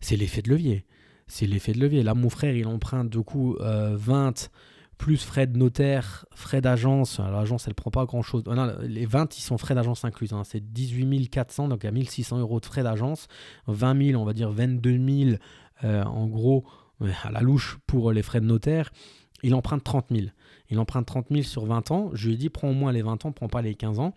[0.00, 0.84] c'est l'effet de levier.
[1.26, 2.02] C'est l'effet de levier.
[2.02, 4.50] Là, mon frère, il emprunte du coup euh, 20
[4.98, 7.20] plus frais de notaire, frais d'agence.
[7.20, 8.44] Alors, L'agence, elle prend pas grand chose.
[8.82, 10.28] les 20, ils sont frais d'agence inclus.
[10.32, 10.42] hein.
[10.44, 13.28] C'est 18 400, donc il y a 1600 euros de frais d'agence.
[13.66, 15.36] 20 000, on va dire 22 000 euh,
[15.82, 16.64] en gros,
[17.02, 18.90] euh, à la louche pour les frais de notaire.
[19.42, 20.28] Il emprunte 30 000.
[20.70, 22.10] Il emprunte 30 000 sur 20 ans.
[22.14, 24.14] Je lui ai dit, prends au moins les 20 ans, prends pas les 15 ans.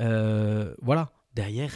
[0.00, 1.10] Euh, voilà.
[1.34, 1.70] Derrière,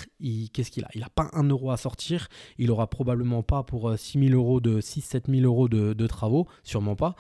[0.53, 0.89] qu'est-ce qu'il a?
[0.95, 2.27] Il n'a pas un euro à sortir.
[2.59, 6.97] Il aura probablement pas pour 6 000 euros de 6-7 000 euros de, travaux, sûrement
[6.97, 7.15] pas.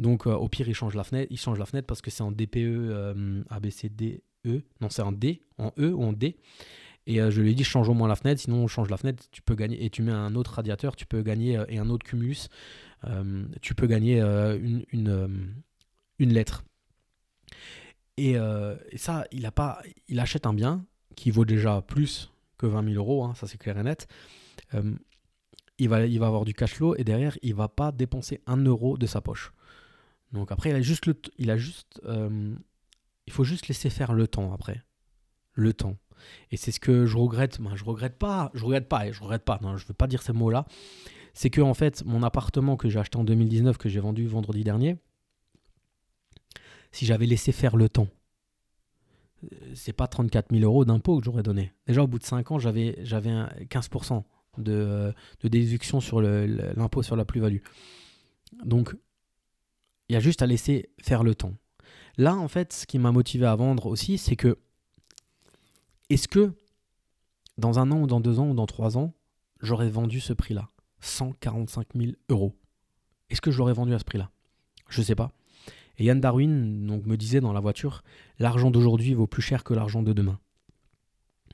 [0.00, 1.28] Donc, euh, au pire, il change la fenêtre.
[1.30, 4.22] Il change la fenêtre parce que c'est en DPE, euh, ABCDE.
[4.80, 6.36] Non, c'est en D, en E ou en D.
[7.06, 8.40] Et euh, je lui ai dit, change au moins la fenêtre.
[8.40, 9.24] Sinon, on change la fenêtre.
[9.30, 10.96] Tu peux gagner et tu mets un autre radiateur.
[10.96, 12.48] Tu peux gagner euh, et un autre cumulus.
[13.04, 15.54] euh, tu peux gagner une, une,
[16.18, 16.64] une lettre.
[18.16, 18.36] Et,
[18.96, 20.84] ça, il a pas, il achète un bien
[21.16, 24.08] qui vaut déjà plus que 20 000 euros, hein, ça c'est clair et net.
[25.78, 28.56] Il, va, il va avoir du cash flow et derrière, il va pas dépenser un
[28.56, 29.52] euro de sa poche.
[30.32, 34.54] Donc après, il a juste, il a juste, il faut juste laisser faire le temps
[34.54, 34.82] après,
[35.52, 35.96] le temps.
[36.50, 37.60] Et c'est ce que je regrette.
[37.60, 39.58] Ben, je regrette pas, je regrette pas, je regrette pas.
[39.62, 40.66] Non, je veux pas dire ces mots-là.
[41.32, 44.62] C'est que en fait, mon appartement que j'ai acheté en 2019, que j'ai vendu vendredi
[44.62, 44.96] dernier,
[46.92, 48.08] si j'avais laissé faire le temps,
[49.42, 51.72] euh, c'est pas 34 000 euros d'impôt que j'aurais donné.
[51.86, 54.22] Déjà, au bout de 5 ans, j'avais, j'avais un 15%
[54.58, 57.58] de, de déduction sur l'impôt sur la plus-value.
[58.64, 58.94] Donc,
[60.08, 61.54] il y a juste à laisser faire le temps.
[62.16, 64.58] Là, en fait, ce qui m'a motivé à vendre aussi, c'est que
[66.10, 66.52] est-ce que
[67.58, 69.14] dans un an ou dans deux ans ou dans trois ans,
[69.60, 72.56] j'aurais vendu ce prix-là 145 000 euros?
[73.30, 74.30] Est-ce que je l'aurais vendu à ce prix-là?
[74.88, 75.32] Je sais pas.
[75.98, 78.02] Et Yann Darwin donc, me disait dans la voiture,
[78.38, 80.38] l'argent d'aujourd'hui vaut plus cher que l'argent de demain.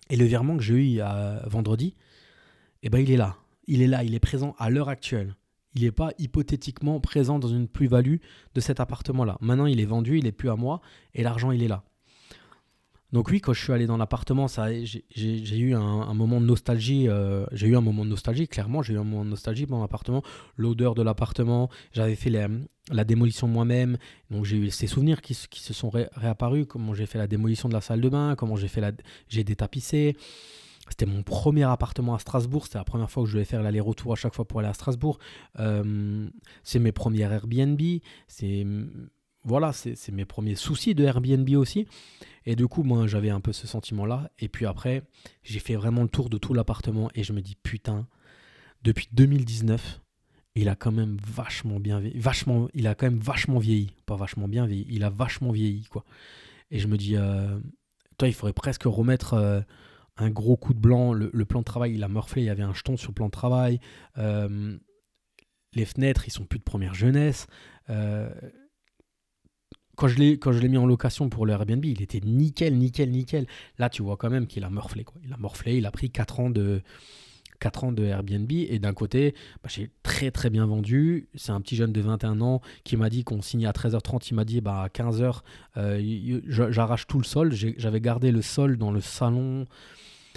[0.09, 1.01] Et le virement que j'ai eu
[1.47, 1.95] vendredi,
[2.83, 3.37] eh ben, il est là.
[3.67, 5.37] Il est là, il est présent à l'heure actuelle.
[5.75, 8.17] Il n'est pas hypothétiquement présent dans une plus-value
[8.55, 9.37] de cet appartement-là.
[9.41, 10.81] Maintenant, il est vendu, il n'est plus à moi,
[11.15, 11.85] et l'argent, il est là.
[13.13, 17.09] Donc oui, quand je suis allé dans l'appartement, ça, j'ai- eu un, moment de nostalgie.
[17.09, 18.83] euh, j'ai eu un moment de nostalgie, clairement.
[18.83, 20.23] J'ai eu un moment de nostalgie dans l'appartement.
[20.57, 21.69] L'odeur de l'appartement.
[21.93, 23.99] J'avais fait la, démolition moi-même.
[24.31, 26.67] Donc j'ai eu ces souvenirs qui, se- sont ré- réapparus.
[26.69, 28.35] Comment j'ai fait la démolition de la salle de bain.
[28.37, 28.81] Comment j'ai fait
[29.29, 30.17] j'ai détapissé.
[30.89, 32.65] C'était mon premier appartement à Strasbourg.
[32.65, 34.73] C'était la première fois que je devais faire l'aller-retour à chaque fois pour aller à
[34.75, 35.19] Strasbourg.
[35.59, 36.29] Euh,
[36.63, 37.81] c'est mes premières Airbnb.
[38.29, 38.67] C'est
[39.45, 41.87] voilà, c'est mes premiers soucis de Airbnb aussi.
[42.45, 44.31] Et du coup, moi, j'avais un peu ce sentiment-là.
[44.39, 45.03] Et puis après,
[45.43, 48.07] j'ai fait vraiment le tour de tout l'appartement et je me dis, putain,
[48.83, 50.01] depuis 2019,
[50.57, 52.19] il a quand même vachement bien vieilli.
[52.19, 53.93] Vachement, il a quand même vachement vieilli.
[54.05, 56.05] Pas vachement bien vieilli, il a vachement vieilli, quoi.
[56.71, 57.59] Et je me dis, euh,
[58.19, 59.61] toi, il faudrait presque remettre euh,
[60.17, 61.13] un gros coup de blanc.
[61.15, 62.43] Le, plan de travail, il a morflé.
[62.43, 63.81] Il y avait un jeton sur le plan de travail.
[64.17, 67.47] les fenêtres, ils sont plus de première jeunesse.
[70.01, 73.47] Quand je l'ai mis en location pour le Airbnb, il était nickel, nickel, nickel.
[73.79, 75.05] Là, tu vois quand même qu'il a morflé.
[75.05, 75.21] Quoi.
[75.25, 75.77] Il a morflé.
[75.77, 76.83] Il a pris 4 ans de
[77.61, 78.51] 4 ans de Airbnb.
[78.51, 81.29] Et d'un côté, bah, j'ai très très bien vendu.
[81.35, 84.29] C'est un petit jeune de 21 ans qui m'a dit qu'on signait à 13h30.
[84.31, 85.41] Il m'a dit bah, à 15h,
[85.77, 87.53] euh, j'arrache tout le sol.
[87.53, 89.67] J'avais gardé le sol dans le salon,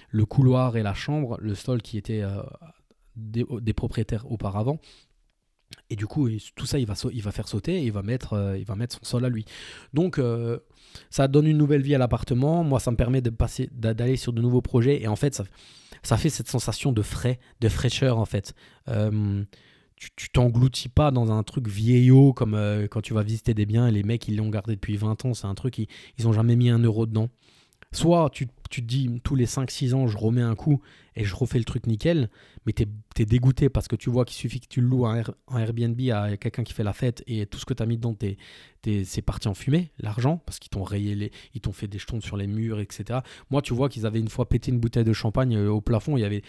[0.09, 2.43] le couloir et la chambre, le sol qui était euh,
[3.15, 4.79] des, propriétaires auparavant.
[5.89, 8.33] Et du coup, tout ça, il va, il va faire sauter et il va, mettre,
[8.33, 9.45] euh, il va mettre son sol à lui.
[9.93, 10.19] Donc,
[11.09, 12.63] ça donne une nouvelle vie à l'appartement.
[12.63, 15.01] Moi, ça me permet de passer, d'aller sur de nouveaux projets.
[15.01, 15.41] Et en fait,
[16.03, 18.53] ça, fait cette sensation de frais, de fraîcheur en fait.
[18.87, 19.43] Euh,
[20.15, 23.87] tu t'engloutis pas dans un truc vieillot comme euh, quand tu vas visiter des biens
[23.87, 26.33] et les mecs ils l'ont gardé depuis 20 ans, c'est un truc, ils, ils ont
[26.33, 27.29] jamais mis un euro dedans.
[27.93, 28.47] Soit tu,
[28.81, 30.81] te dis tous les 5-6 ans, je remets un coup
[31.15, 32.29] et je refais le truc nickel,
[32.65, 35.21] mais tu es, dégoûté parce que tu vois qu'il suffit que tu loues en,
[35.57, 38.15] Airbnb à quelqu'un qui fait la fête et tout ce que tu as mis dedans,
[39.03, 42.21] c'est parti en fumée, l'argent, parce qu'ils t'ont rayé les, ils t'ont fait des jetons
[42.21, 43.19] sur les murs, etc.
[43.51, 46.17] Moi, tu vois qu'ils avaient une fois pété une bouteille de champagne euh, au plafond,
[46.17, 46.41] il y avait.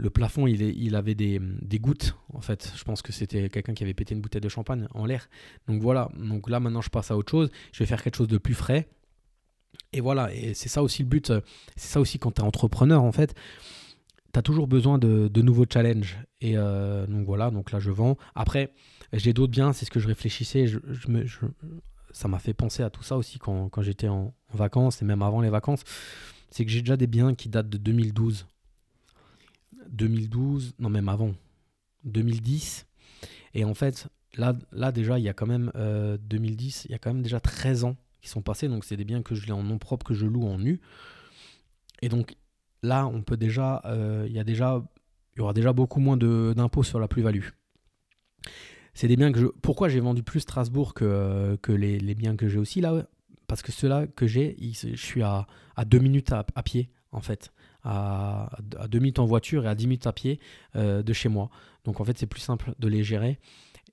[0.00, 2.72] Le plafond, il, il avait des, des, gouttes, en fait.
[2.76, 5.28] Je pense que c'était quelqu'un qui avait pété une bouteille de champagne en l'air.
[5.66, 6.08] Donc voilà.
[6.16, 7.50] Donc là, maintenant, je passe à autre chose.
[7.72, 8.88] Je vais faire quelque chose de plus frais
[9.92, 11.40] et voilà, et c'est ça aussi le but, euh,
[11.76, 13.34] c'est ça aussi quand tu es entrepreneur en fait,
[14.32, 16.18] tu as toujours besoin de, nouveaux challenges.
[16.40, 18.16] Et euh, donc voilà, donc là je vends.
[18.34, 18.72] Après,
[19.12, 21.24] j'ai d'autres biens, c'est ce que je réfléchissais, je, me,
[22.10, 25.40] ça m'a fait penser à tout ça aussi quand, j'étais en, vacances et même avant
[25.40, 25.84] les vacances.
[26.50, 28.46] C'est que j'ai déjà des biens qui datent de 2012.
[29.90, 31.34] 2012, non même avant,
[32.04, 32.86] 2010.
[33.54, 35.72] Et en fait, là, là déjà, il y a quand même
[36.20, 38.68] 2010, euh, il y a quand même déjà 13 ans qui sont passés.
[38.68, 40.80] Donc, c'est des biens que je l'ai en nom propre, que je loue en nu.
[42.02, 42.36] Et donc,
[42.82, 44.82] là, on peut déjà, euh, il y a déjà,
[45.34, 47.48] il y aura déjà beaucoup moins d'impôts sur la plus-value.
[48.94, 49.46] C'est des biens que je.
[49.46, 53.06] Pourquoi j'ai vendu plus Strasbourg que, que les, biens que j'ai aussi là?
[53.46, 57.52] Parce que ceux-là que j'ai, je suis à, à deux minutes à, pied, en fait.
[57.84, 60.40] À, à, deux minutes en voiture et à dix minutes à pied
[60.76, 61.48] euh, de chez moi.
[61.84, 63.38] Donc en fait, c'est plus simple de les gérer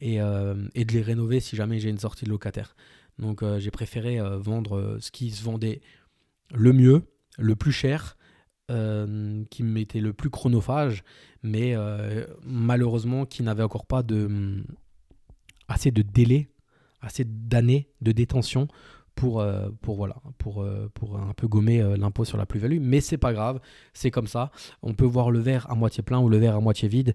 [0.01, 2.75] et, euh, et de les rénover si jamais j'ai une sortie de locataire.
[3.19, 5.81] Donc euh, j'ai préféré euh, vendre euh, ce qui se vendait
[6.53, 7.03] le mieux,
[7.37, 8.17] le plus cher,
[8.67, 11.03] qui m'était le plus chronophage,
[11.43, 11.75] mais
[12.43, 14.63] malheureusement qui n'avait encore pas mm,
[15.67, 16.49] assez de délai,
[16.99, 18.67] assez d'années de détention
[19.13, 19.71] pour un
[21.37, 22.79] peu gommer l'impôt sur la plus-value.
[22.81, 23.59] Mais c'est pas grave,
[23.93, 24.51] c'est comme ça.
[24.81, 27.13] On peut voir le verre à moitié plein ou le verre à moitié vide.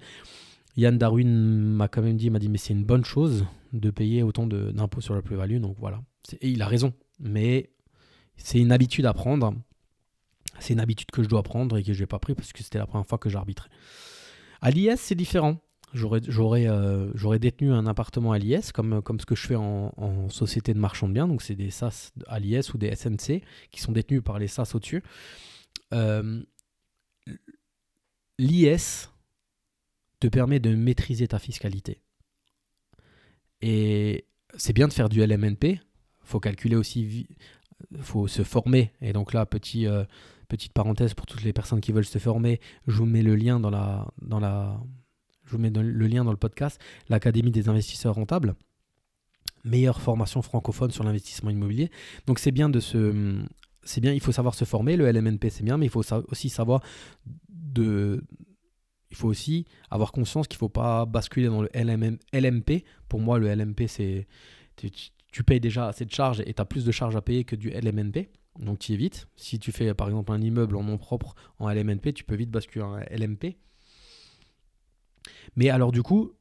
[0.77, 4.23] Yann Darwin m'a quand même dit, m'a dit, mais c'est une bonne chose de payer
[4.23, 5.59] autant d'impôts sur la plus-value.
[5.59, 6.03] Donc voilà.
[6.41, 6.93] Et il a raison.
[7.19, 7.71] Mais
[8.37, 9.55] c'est une habitude à prendre.
[10.59, 12.63] C'est une habitude que je dois prendre et que je n'ai pas pris parce que
[12.63, 13.69] c'était la première fois que j'arbitrais.
[14.61, 15.57] À l'IS, c'est différent.
[15.93, 20.73] J'aurais euh, détenu un appartement à l'IS comme, comme ce que je fais en, société
[20.73, 21.27] de marchand de biens.
[21.27, 24.75] Donc, c'est des SAS à l'IS ou des SNC qui sont détenus par les SAS
[24.75, 25.03] au-dessus.
[25.93, 26.43] Euh,
[28.39, 29.10] L'IS
[30.21, 32.03] te permet de maîtriser ta fiscalité.
[33.63, 35.81] Et c'est bien de faire du LMNP.
[36.23, 37.27] faut calculer aussi,
[38.01, 38.93] faut se former.
[39.01, 40.05] Et donc là, euh,
[40.49, 43.61] petite parenthèse pour toutes les personnes qui veulent se former, je vous mets le lien
[43.61, 44.81] dans la, dans la,
[45.45, 48.55] je vous mets le lien dans le podcast, l'Académie des investisseurs rentables,
[49.65, 51.91] meilleure formation francophone sur l'investissement immobilier.
[52.27, 53.43] Donc c'est bien de se,
[53.83, 54.97] c'est bien, il faut savoir se former.
[54.97, 56.83] Le LMNP c'est bien, mais il faut aussi savoir
[57.49, 58.23] de
[59.11, 62.85] il faut aussi avoir conscience qu'il ne faut pas basculer dans le LMP.
[63.09, 64.27] Pour moi, le LMP, c'est.
[65.33, 67.57] Tu, payes déjà assez de charges et tu as plus de charges à payer que
[67.57, 68.31] du LMNP.
[68.59, 69.29] Donc tu évites.
[69.37, 72.51] Si tu fais par exemple un immeuble en nom propre en LMNP, tu peux vite
[72.51, 73.57] basculer en LMP.
[75.57, 76.33] Mais alors du coup,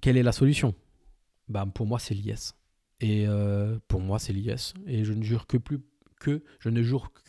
[0.00, 0.74] quelle est la solution?
[1.48, 2.54] Bah, Pour moi, c'est l'IS.
[3.00, 4.74] Et euh, pour moi, c'est l'IS.
[4.86, 5.80] Et je ne jure que plus
[6.20, 6.42] que.
[6.58, 7.20] Je ne jure que.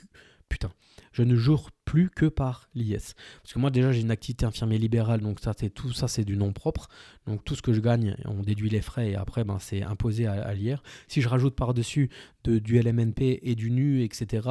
[0.50, 0.72] Putain
[1.16, 3.16] je ne jure plus que par l'IS.
[3.42, 6.26] Parce que moi déjà j'ai une activité infirmier libérale, donc ça c'est tout ça c'est
[6.26, 6.90] du nom propre.
[7.26, 10.28] Donc tout ce que je gagne, on déduit les frais et après ben, c'est imposé
[10.28, 10.84] à, l'IR.
[11.08, 12.10] Si je rajoute par-dessus
[12.44, 14.50] de, du LMNP et du NU, etc.,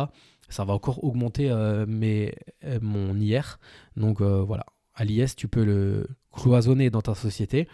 [0.49, 1.85] ça va encore augmenter euh,
[2.65, 3.59] euh, mon IR.
[3.99, 7.69] Donc euh, voilà, à l'IS tu peux le cloisonner dans ta société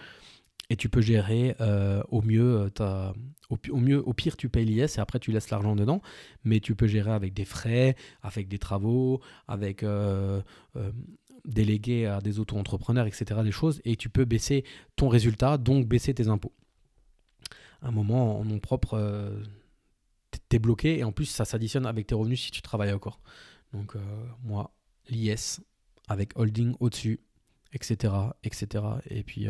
[0.71, 3.13] et tu peux gérer euh, au mieux euh,
[3.51, 6.01] au, au pire tu payes l'IS et après tu laisses l'argent dedans
[6.45, 10.41] mais tu peux gérer avec des frais avec des travaux avec euh,
[11.45, 14.65] déléguer à des auto-entrepreneurs etc des choses et tu peux baisser
[14.97, 16.55] ton résultat donc baisser tes impôts
[17.83, 19.33] à un moment en nom propre
[20.49, 23.21] t'es bloqué et en plus ça s'additionne avec tes revenus si tu travailles encore
[23.73, 23.95] Donc
[24.43, 24.75] moi,
[25.09, 25.61] l'IS
[26.09, 27.21] avec holding au-dessus,
[27.73, 28.13] etc.,
[28.43, 28.85] etc.
[29.07, 29.47] Et puis,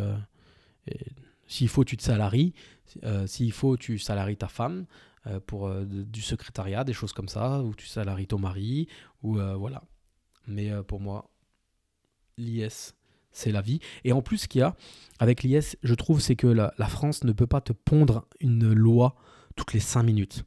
[1.47, 2.55] s'il faut, tu te salaries.
[3.27, 4.87] S'il faut, tu salaries ta femme
[5.47, 8.89] pour du secrétariat, des choses comme ça, ou tu salaries ton mari,
[9.23, 9.83] ou voilà.
[10.47, 11.31] Mais pour moi,
[12.39, 12.95] l'IS,
[13.33, 13.81] c'est la vie.
[14.05, 14.75] Et en plus, ce qu'il y a
[15.19, 19.15] avec l'IS, je trouve, c'est que la, France ne peut pas te pondre une loi
[19.57, 20.45] toutes les 5 minutes.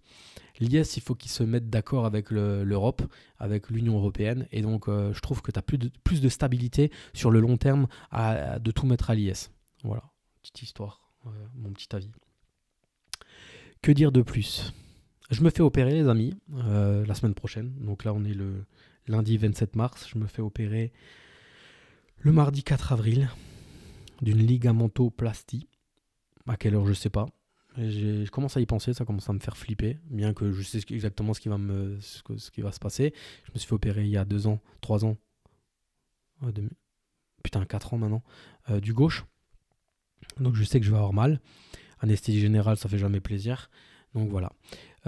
[0.60, 3.02] L'IS, il faut qu'ils se mettent d'accord avec l'Europe,
[3.40, 4.48] avec l'Union européenne.
[4.52, 7.40] Et donc, euh, je trouve que tu as plus de, plus de stabilité sur le
[7.40, 9.52] long terme à, de tout mettre à l'IS.
[9.84, 10.04] Voilà,
[10.44, 12.12] petite histoire, euh, mon petit avis.
[13.82, 14.74] Que dire de plus?
[15.30, 17.74] Je me fais opérer, les amis, euh, la semaine prochaine.
[17.80, 18.66] Donc là, on est le
[19.08, 20.08] lundi 27 mars.
[20.10, 20.92] Je me fais opérer
[22.20, 23.30] le mardi 4 avril
[24.22, 25.68] d'une ligamentoplastie.
[26.46, 27.26] À quelle heure, je sais pas.
[27.78, 30.80] Je commence à y penser, ça commence à me faire flipper, bien que je sais
[30.90, 31.58] exactement ce qui va,
[32.72, 33.14] se passer.
[33.46, 35.18] Je me suis fait opérer il y a deux ans, trois ans,
[37.42, 38.24] putain, quatre ans maintenant,
[38.70, 39.26] euh, du gauche.
[40.40, 41.40] Donc je sais que je vais avoir mal.
[42.00, 43.70] Anesthésie générale, ça fait jamais plaisir.
[44.14, 44.52] Donc voilà.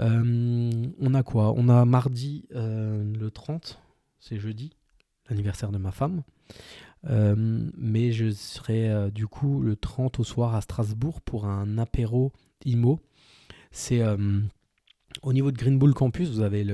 [0.00, 1.52] Euh, on a quoi?
[1.56, 3.80] On a mardi euh, le 30,
[4.18, 4.72] c'est jeudi,
[5.28, 6.22] l'anniversaire de ma femme.
[7.04, 12.32] mais je serai du coup le 30 au soir à Strasbourg pour un apéro
[12.64, 13.00] IMO.
[13.70, 14.16] C'est euh,
[15.22, 16.66] au niveau de Green Bull Campus, vous avez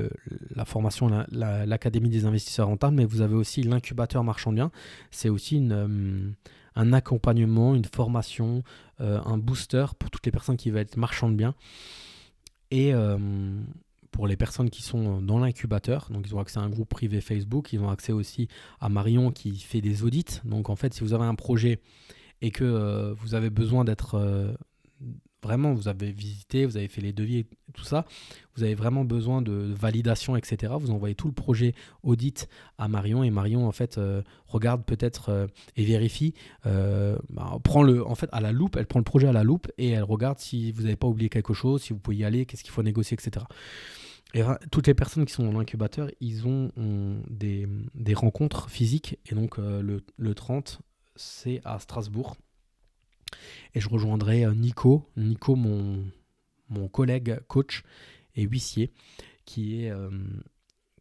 [0.55, 4.71] la formation, l'Académie des investisseurs rentables, mais vous avez aussi l'incubateur marchand bien.
[5.11, 6.31] C'est aussi une, euh,
[6.75, 8.63] un accompagnement, une formation,
[9.01, 11.55] euh, un booster pour toutes les personnes qui veulent être marchands de biens.
[12.71, 12.95] Et
[14.13, 17.21] pour les personnes qui sont dans l'incubateur, donc ils ont accès à un groupe privé
[17.21, 18.49] Facebook, ils ont accès aussi
[18.81, 20.41] à Marion qui fait des audits.
[20.45, 21.81] Donc en fait, si vous avez un projet
[22.41, 24.57] et que vous avez besoin d'être
[25.43, 28.05] vraiment, vous avez visité, vous avez fait les devis tout ça,
[28.55, 30.75] vous avez vraiment besoin de validation, etc.
[30.79, 35.31] Vous envoyez tout le projet audit à Marion et Marion, en fait, euh, regarde peut-être
[35.31, 36.35] euh, et vérifie,
[36.67, 39.43] euh, bah, prend le, en fait, à la loupe, elle prend le projet à la
[39.43, 42.25] loupe et elle regarde si vous n'avez pas oublié quelque chose, si vous pouvez y
[42.25, 43.45] aller, qu'est-ce qu'il faut négocier, etc.
[44.35, 46.71] Et toutes les personnes qui sont dans l'incubateur, ils ont,
[47.29, 47.67] des,
[48.15, 49.19] rencontres physiques.
[49.27, 50.81] Et donc, le 30,
[51.17, 52.37] c'est à Strasbourg.
[53.75, 56.05] Et je rejoindrai euh, Nico, Nico mon,
[56.69, 57.83] mon collègue coach
[58.35, 58.93] et huissier,
[59.45, 59.91] qui est...
[59.91, 60.11] Euh,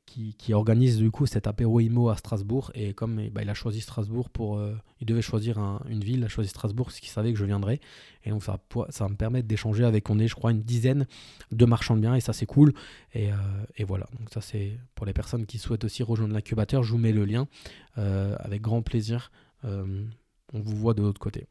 [0.07, 2.69] qui, qui, organise du coup cet apéro IMO à Strasbourg.
[2.75, 4.57] Et comme eh ben, il a choisi Strasbourg pour.
[4.57, 5.57] Euh, il devait choisir
[5.87, 7.79] une ville, il a choisi Strasbourg parce qu'il savait que je viendrais.
[8.25, 8.59] Et donc ça,
[8.89, 11.07] ça va me permettre d'échanger avec, on est je crois, une dizaine
[11.53, 12.73] de marchands de biens et ça c'est cool.
[13.13, 13.29] Et,
[13.77, 16.97] et, voilà, donc ça c'est pour les personnes qui souhaitent aussi rejoindre l'incubateur, je vous
[16.97, 17.47] mets le lien
[17.95, 19.31] avec grand plaisir.
[19.63, 21.47] on vous voit de l'autre côté.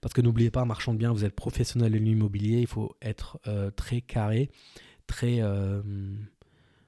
[0.00, 3.38] Parce que n'oubliez pas, marchand de biens, vous êtes professionnel de l'immobilier, il faut être
[3.46, 4.50] euh, très carré,
[5.06, 5.82] très euh,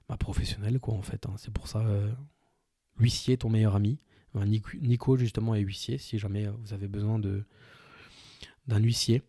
[0.08, 1.26] bah, professionnel, quoi, en fait.
[1.26, 1.34] Hein.
[1.36, 2.10] C'est pour ça, euh,
[2.98, 3.98] huissier, ton meilleur ami.
[4.34, 5.98] Nico, justement, est huissier.
[5.98, 7.44] Si jamais vous avez besoin de,
[8.66, 9.22] d'un huissier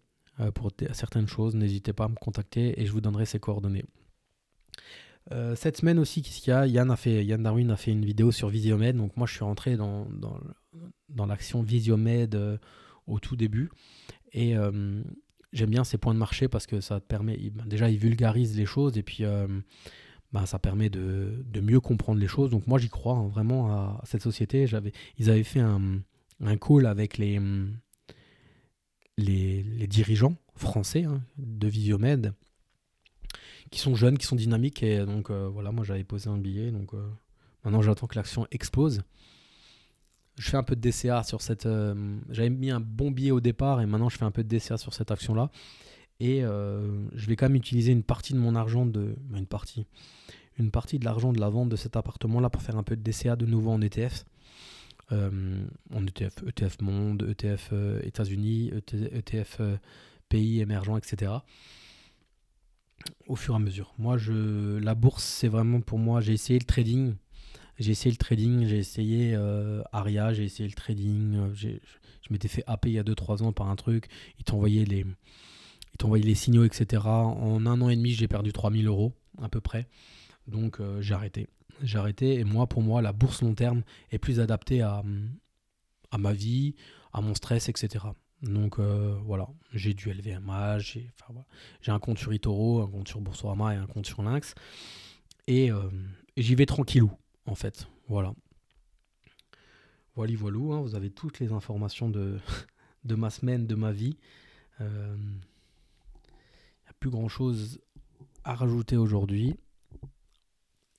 [0.55, 3.83] pour certaines choses, n'hésitez pas à me contacter et je vous donnerai ses coordonnées.
[5.55, 6.65] cette semaine aussi, qu'est-ce qu'il y a?
[6.67, 8.95] Yann, a fait, Yann Darwin a fait une vidéo sur Visiomed.
[8.95, 10.39] Donc moi, je suis rentré dans, dans,
[11.09, 12.59] dans l'action Visiomed
[13.07, 13.69] au tout début.
[14.33, 15.01] Et euh,
[15.51, 18.57] j'aime bien ces points de marché parce que ça te permet, ben, déjà, ils vulgarisent
[18.57, 19.47] les choses et puis euh,
[20.31, 22.49] ben, ça permet de, de, mieux comprendre les choses.
[22.49, 24.67] Donc moi, j'y crois hein, vraiment à, cette société.
[24.67, 25.99] J'avais, ils avaient fait un,
[26.41, 27.39] un call avec les,
[29.17, 32.33] les, les dirigeants français hein, de Visiomed
[33.71, 34.83] qui sont jeunes, qui sont dynamiques.
[34.83, 36.71] Et donc euh, voilà, moi j'avais posé un billet.
[36.71, 36.93] Donc
[37.63, 39.03] maintenant j'attends que l'action explose
[40.37, 41.65] je fais un peu de DCA sur cette.
[41.65, 44.49] Euh, j'avais mis un bon billet au départ et maintenant je fais un peu de
[44.49, 45.51] DCA sur cette action-là.
[46.19, 49.15] Et euh, je vais quand même utiliser une partie de mon argent de.
[49.29, 49.85] Bah, une partie.
[50.59, 53.01] Une partie de l'argent de la vente de cet appartement-là pour faire un peu de
[53.01, 54.25] DCA de nouveau en ETF.
[55.11, 57.73] Euh, en ETF, ETF Monde, ETF
[58.03, 58.71] États-Unis,
[59.11, 59.77] ETF e
[60.29, 61.31] pays émergents, etc.
[63.27, 63.93] Au fur et à mesure.
[63.97, 66.21] Moi, je, la bourse, c'est vraiment pour moi.
[66.21, 67.15] J'ai essayé le trading
[67.79, 71.35] j'ai essayé le trading, j'ai essayé euh, Aria, j'ai essayé le trading.
[71.35, 74.07] Euh, je m'étais fait happer il y a 2-3 ans par un truc.
[74.39, 75.05] Ils t'envoyaient les,
[76.23, 77.03] les signaux, etc.
[77.05, 79.87] En un an et demi, j'ai perdu 3000 euros à peu près.
[80.47, 81.47] Donc euh, j'ai arrêté.
[81.81, 82.35] J'ai arrêté.
[82.35, 85.03] Et moi, pour moi, la bourse long terme est plus adaptée à,
[86.11, 86.75] à ma vie,
[87.11, 88.05] à mon stress, etc.
[88.43, 90.99] Donc voilà, j'ai du LVMH,
[91.81, 94.53] j'ai un compte sur Itoro, un compte sur Boursorama et un compte sur Lynx.
[95.47, 95.71] Et
[96.35, 97.13] j'y vais tranquillou
[97.45, 97.87] en fait.
[98.07, 98.33] Voilà.
[100.15, 102.39] Voilà, voilà, hein, vous avez toutes les informations de,
[103.15, 104.17] ma semaine, de ma vie.
[104.79, 107.81] Il euh, n'y a plus grand chose
[108.43, 109.55] à rajouter aujourd'hui.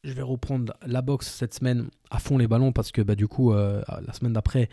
[0.03, 3.29] je vais reprendre la boxe cette semaine à fond les ballons parce que bah, du
[3.29, 4.69] coup, euh, la semaine d'après,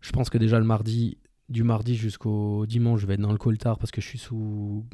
[0.00, 3.38] je pense que déjà le mardi, du mardi jusqu'au dimanche, je vais être dans le
[3.38, 4.84] coltard parce que je suis sous.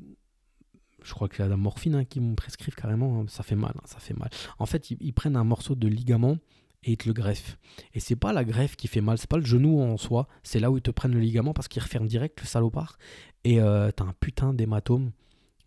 [1.07, 3.21] Je crois a de la morphine hein, qui me prescrivent carrément.
[3.21, 3.27] Hein.
[3.29, 4.29] Ça fait mal, hein, ça fait mal.
[4.59, 6.39] En fait, ils, prennent un morceau de ligament
[6.83, 7.59] et ils te le greffent.
[7.95, 10.59] Et c'est pas la greffe qui fait mal, c'est pas le genou en soi, c'est
[10.59, 12.99] là où ils te prennent le ligament parce qu'ils referment direct le salopard.
[13.45, 15.13] Et euh, t'as un putain d'hématome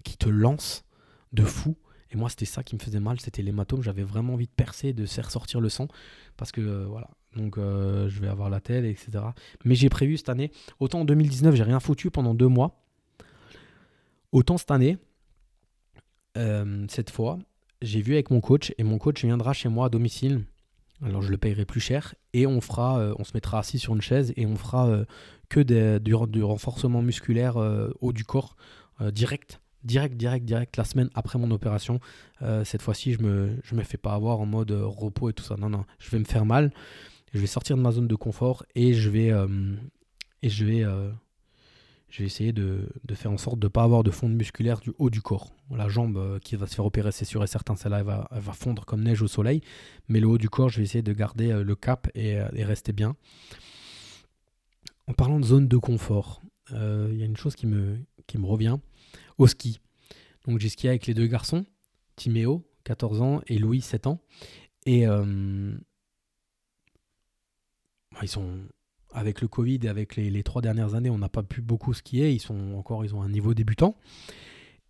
[0.04, 0.84] qui te lance
[1.32, 1.78] de fou.
[2.12, 3.82] Et moi, c'était ça qui me faisait mal, c'était l'hématome.
[3.82, 5.88] J'avais vraiment envie de percer, de faire sortir le sang.
[6.36, 7.10] Parce que, euh, voilà.
[7.36, 9.20] Donc, euh, je vais avoir la telle, etc.
[9.64, 10.52] Mais j'ai prévu cette année.
[10.80, 12.84] Autant en 2019, j'ai rien foutu pendant deux mois.
[14.32, 14.98] Autant cette année,
[16.38, 17.40] euh, cette fois,
[17.82, 18.74] j'ai vu avec mon coach.
[18.78, 20.46] Et mon coach viendra chez moi à domicile.
[21.04, 22.16] Alors, je le payerai plus cher.
[22.34, 25.06] Et on fera, on se mettra assis sur une chaise et on fera
[25.48, 27.56] que des, du, du, renforcement musculaire
[28.02, 28.58] haut du corps
[29.14, 32.00] direct direct, direct, direct, la semaine après mon opération.
[32.42, 35.34] Euh, cette fois-ci, je me, je me fais pas avoir en mode euh, repos et
[35.34, 35.56] tout ça.
[35.58, 36.72] Non, non, je vais me faire mal.
[37.34, 39.48] Je vais sortir de ma zone de confort et je vais, euh,
[40.42, 40.84] et je vais,
[42.10, 44.80] je vais essayer de, de, faire en sorte de ne pas avoir de fonte musculaire
[44.80, 45.54] du haut du corps.
[45.70, 48.54] La jambe qui va se faire opérer, c'est sûr et certain, celle-là, elle va, va,
[48.54, 49.62] fondre comme neige au soleil.
[50.08, 52.94] Mais le haut du corps, je vais essayer de garder le cap et, et rester
[52.94, 53.16] bien.
[55.08, 56.42] En parlant de zone de confort,
[56.72, 58.78] il y a une chose qui me, qui me revient
[59.38, 59.80] au ski.
[60.48, 61.66] Donc j'ai skié avec les deux garçons,
[62.16, 64.22] Timéo, 14 ans, et Louis, 7 ans.
[64.86, 65.78] Et euh,
[68.22, 68.60] ils sont
[69.14, 72.32] avec le Covid et avec les, trois dernières années, on n'a pas pu beaucoup skier.
[72.32, 73.96] Ils sont encore, ils ont un niveau débutant.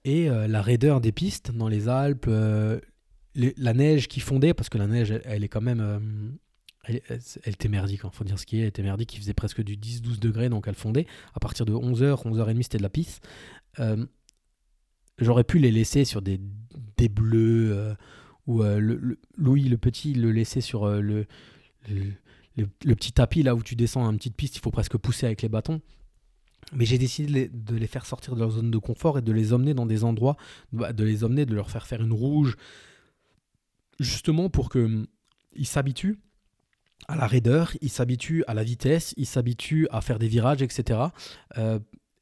[0.05, 2.79] Et euh, la raideur des pistes dans les Alpes, euh,
[3.35, 6.37] la neige qui fondait, parce que la neige, elle, est quand même,
[6.83, 7.01] elle,
[7.45, 8.01] était merdique.
[8.03, 9.13] Il hein, faut dire ce qui est, elle était merdique.
[9.15, 11.05] Il faisait presque du 10-12 degrés, donc elle fondait.
[11.33, 13.25] À partir de 11h, 11h30, c'était de la piste
[15.19, 16.39] j'aurais pu les laisser sur des,
[16.97, 17.93] des bleus euh,
[18.47, 21.25] ou euh, Louis le petit le laisser sur euh, le,
[22.59, 25.41] le, petit tapis là où tu descends une petite piste, il faut presque pousser avec
[25.41, 25.81] les bâtons.
[26.73, 29.53] Mais j'ai décidé de les, faire sortir de leur zone de confort et de les
[29.53, 30.37] emmener dans des endroits,
[30.71, 32.57] bah, de les emmener, de leur faire faire une rouge,
[33.99, 35.07] justement pour qu'ils hum,
[35.63, 36.19] s'habituent
[37.07, 41.07] à la raideur, ils s'habituent à la vitesse, ils s'habituent à faire des virages, etc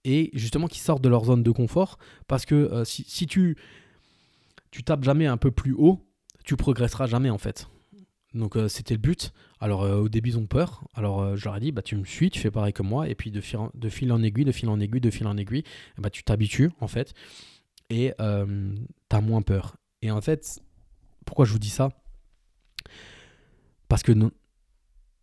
[0.07, 3.57] et justement qui sortent de leur zone de confort parce que euh, si, tu
[4.71, 5.99] tu tapes jamais un peu plus haut,
[6.45, 7.67] tu progresseras jamais en fait.
[8.33, 9.33] Donc euh, c'était le but.
[9.59, 10.87] Alors euh, au début ils ont peur.
[10.93, 13.15] Alors je leur ai dit bah tu me suis, tu fais pareil que moi et
[13.15, 13.59] puis de fil
[14.11, 15.63] en, aiguille, de fil en aiguille, de fil en aiguille,
[15.97, 17.13] bah tu t'habitues en fait
[17.89, 19.77] et tu as moins peur.
[20.01, 20.61] Et en fait,
[21.25, 21.89] pourquoi je vous dis ça?
[23.87, 24.11] Parce que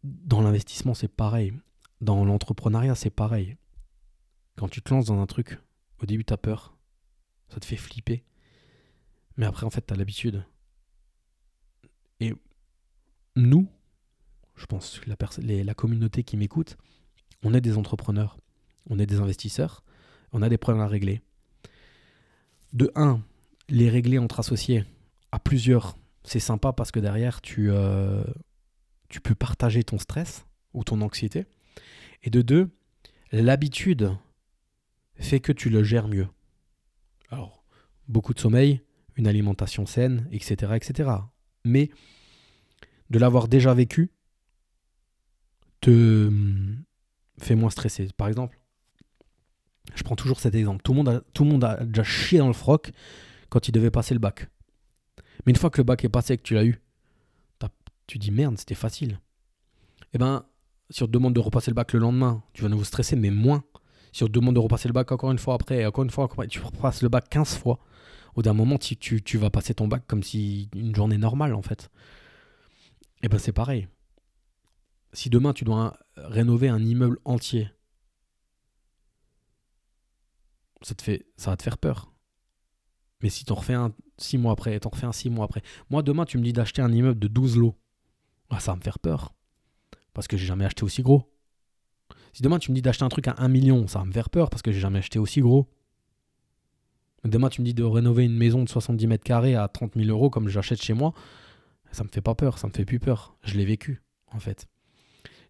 [0.02, 1.52] dans l'investissement c'est pareil,
[2.00, 3.56] dans l'entrepreneuriat c'est pareil.
[4.56, 5.58] Quand tu te lances dans un truc,
[6.00, 6.76] au début, tu as peur.
[7.48, 8.24] Ça te fait flipper.
[9.36, 10.44] Mais après, en fait, tu as l'habitude.
[12.20, 12.32] Et
[13.36, 13.68] nous,
[14.56, 16.76] je pense la communauté qui m'écoute,
[17.42, 18.38] on est des entrepreneurs,
[18.88, 19.82] on est des investisseurs,
[20.32, 21.20] on a des problèmes à régler.
[22.72, 23.22] De un,
[23.68, 24.84] les régler entre associés
[25.32, 28.24] à plusieurs, c'est sympa parce que derrière, tu, euh,
[29.08, 31.46] tu peux partager ton stress ou ton anxiété.
[32.22, 32.70] Et de deux,
[33.32, 34.16] l'habitude
[35.16, 36.28] fait que tu le gères mieux.
[37.30, 37.64] Alors,
[38.08, 38.80] beaucoup de sommeil,
[39.16, 40.72] une alimentation saine, etc.
[40.76, 41.10] etc.
[41.64, 41.90] Mais
[43.10, 44.10] de l'avoir déjà vécu
[45.84, 46.84] te hum,
[47.38, 48.08] fait moins stresser.
[48.16, 48.58] Par exemple,
[49.94, 50.82] je prends toujours cet exemple.
[50.82, 52.92] Tout le monde a, tout le monde a déjà chié dans le froc
[53.50, 54.48] quand il devait passer le bac.
[55.44, 56.80] Mais une fois que le bac est passé et que tu l'as eu,
[58.06, 59.18] tu dis merde, c'était facile.
[60.12, 60.44] Eh ben,
[60.90, 63.30] si on te demande de repasser le bac le lendemain, tu vas nous stresser, mais
[63.30, 63.64] moins
[64.12, 66.28] si on te demande de repasser le bac encore une fois après, encore une fois,
[66.48, 67.80] tu repasses le bac 15 fois,
[68.36, 71.62] au d'un moment, tu, tu, vas passer ton bac comme si une journée normale, en
[71.62, 71.90] fait.
[73.22, 73.88] Et eh ben c'est pareil.
[75.14, 77.70] Si demain, tu dois rénover un immeuble entier,
[80.82, 82.12] ça, te fait, ça va te faire peur.
[83.22, 85.62] Mais si t'en refais un 6 mois après, t'en refais un 6 mois après.
[85.88, 87.78] Moi, demain, tu me dis d'acheter un immeuble de 12 lots.
[88.50, 89.34] Ah, ça va me faire peur.
[90.12, 91.32] Parce que j'ai jamais acheté aussi gros.
[92.32, 94.28] Si demain tu me dis d'acheter un truc à 1 million, ça va me faire
[94.28, 95.70] peur parce que j'ai jamais acheté aussi gros.
[97.24, 100.08] Demain tu me dis de rénover une maison de 70 mètres carrés à 30 000
[100.08, 101.14] euros comme j'achète chez moi,
[101.92, 103.36] ça me fait pas peur, ça me fait plus peur.
[103.44, 104.02] Je l'ai vécu
[104.32, 104.66] en fait.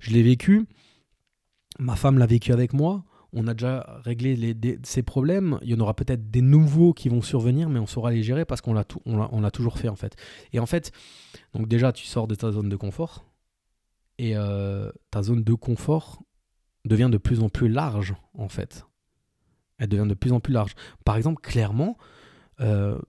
[0.04, 0.66] Je l'ai vécu,
[1.78, 5.58] ma femme l'a vécu avec moi, on a déjà réglé ces problèmes.
[5.62, 8.44] Il y en aura peut-être des nouveaux qui vont survenir, mais on saura les gérer
[8.44, 10.14] parce qu'on l'a, on l'a, toujours fait en fait.
[10.52, 10.92] Et en fait,
[11.54, 13.24] donc déjà, tu sors de ta zone de confort.
[14.18, 16.22] Et euh, ta zone de confort,
[16.84, 18.86] devient de plus en plus large, en fait.
[19.78, 20.74] Elle devient de plus en plus large.
[21.04, 21.96] Par exemple, clairement,
[22.60, 23.00] euh,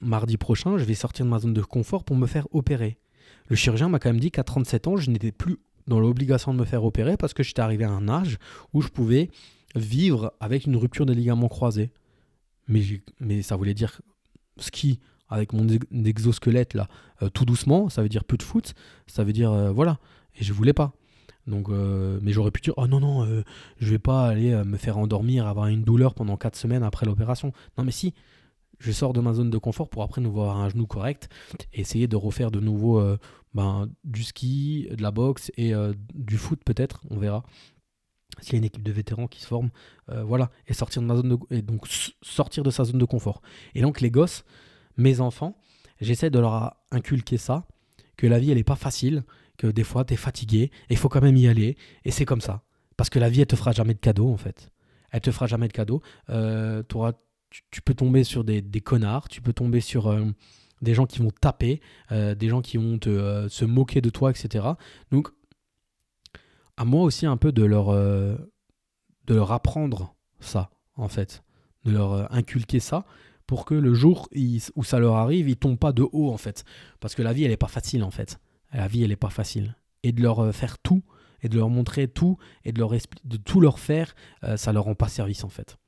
[0.00, 2.98] mardi prochain, je vais sortir de ma zone de confort pour me faire opérer.
[3.46, 5.58] Le chirurgien m'a quand même dit qu'à 37 ans, je n'étais plus
[5.90, 8.38] dans l'obligation de me faire opérer parce que j'étais arrivé à un âge
[8.72, 9.28] où je pouvais
[9.74, 11.90] vivre avec une rupture des ligaments croisés.
[12.68, 12.80] Mais,
[13.18, 14.00] mais ça voulait dire
[14.58, 15.66] ski avec mon
[16.04, 16.88] exosquelette là,
[17.22, 18.74] euh, tout doucement, ça veut dire peu de foot,
[19.06, 19.98] ça veut dire euh, voilà.
[20.40, 20.92] Et je voulais pas.
[21.46, 23.42] Donc, euh, mais j'aurais pu dire oh non non,
[23.78, 27.52] je vais pas aller me faire endormir, avoir une douleur pendant 4 semaines après l'opération.
[27.78, 28.14] Non mais si,
[28.80, 31.28] je sors de ma zone de confort pour après nous voir un genou correct
[31.72, 33.00] et essayer de refaire de nouveau
[33.54, 35.72] ben, du ski, de la boxe et
[36.14, 37.44] du foot peut-être, on verra
[38.40, 39.70] s'il y a une équipe de vétérans qui se forme,
[40.08, 41.86] voilà, et sortir de ma zone de, et donc
[42.22, 43.42] sortir de sa zone de confort.
[43.74, 44.44] Et donc les gosses,
[44.96, 45.56] mes enfants,
[46.00, 47.66] j'essaie de leur inculquer ça,
[48.16, 49.24] que la vie elle n'est pas facile,
[49.56, 52.24] que des fois tu es fatigué, et il faut quand même y aller, et c'est
[52.24, 52.62] comme ça.
[52.96, 54.70] Parce que la vie elle te fera jamais de cadeaux en fait.
[55.10, 56.02] Elle te fera jamais de cadeaux.
[56.30, 56.82] Euh,
[57.70, 60.24] tu, peux tomber sur des, connards, tu peux tomber sur euh,
[60.82, 61.80] des gens qui vont taper,
[62.12, 64.66] euh, des gens qui vont te, se moquer de toi, etc.
[65.10, 65.28] Donc
[66.76, 71.42] à moi aussi un peu de leur, de leur apprendre ça, en fait,
[71.84, 73.04] de leur inculquer ça,
[73.50, 74.28] pour que le jour
[74.76, 76.64] où ça leur arrive, ils tombent pas de haut en fait.
[77.00, 78.38] Parce que la vie, elle n'est pas facile en fait.
[78.72, 79.74] La vie, elle n'est pas facile.
[80.04, 81.02] Et de leur euh, faire tout,
[81.42, 84.84] et de leur montrer tout, et de, leur de tout leur faire, euh, ça leur
[84.84, 85.78] rend pas service en fait.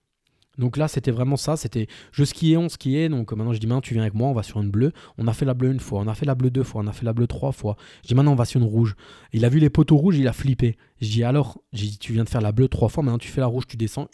[0.58, 1.56] Donc là, c'était vraiment ça.
[1.56, 3.08] C'était je skiais, on skiait.
[3.08, 4.92] Donc maintenant, je dis maintenant, tu viens avec moi, on va sur une bleue.
[5.18, 6.86] On a fait la bleue une fois, on a fait la bleue deux fois, on
[6.86, 7.76] a fait la bleue trois fois.
[8.02, 8.94] Je dis maintenant, on va sur une rouge.
[9.32, 10.76] Il a vu les poteaux rouges, il a flippé.
[11.00, 13.28] Je dis alors, j'ai dit, tu viens de faire la bleue trois fois, maintenant tu
[13.28, 14.08] fais la rouge, tu descends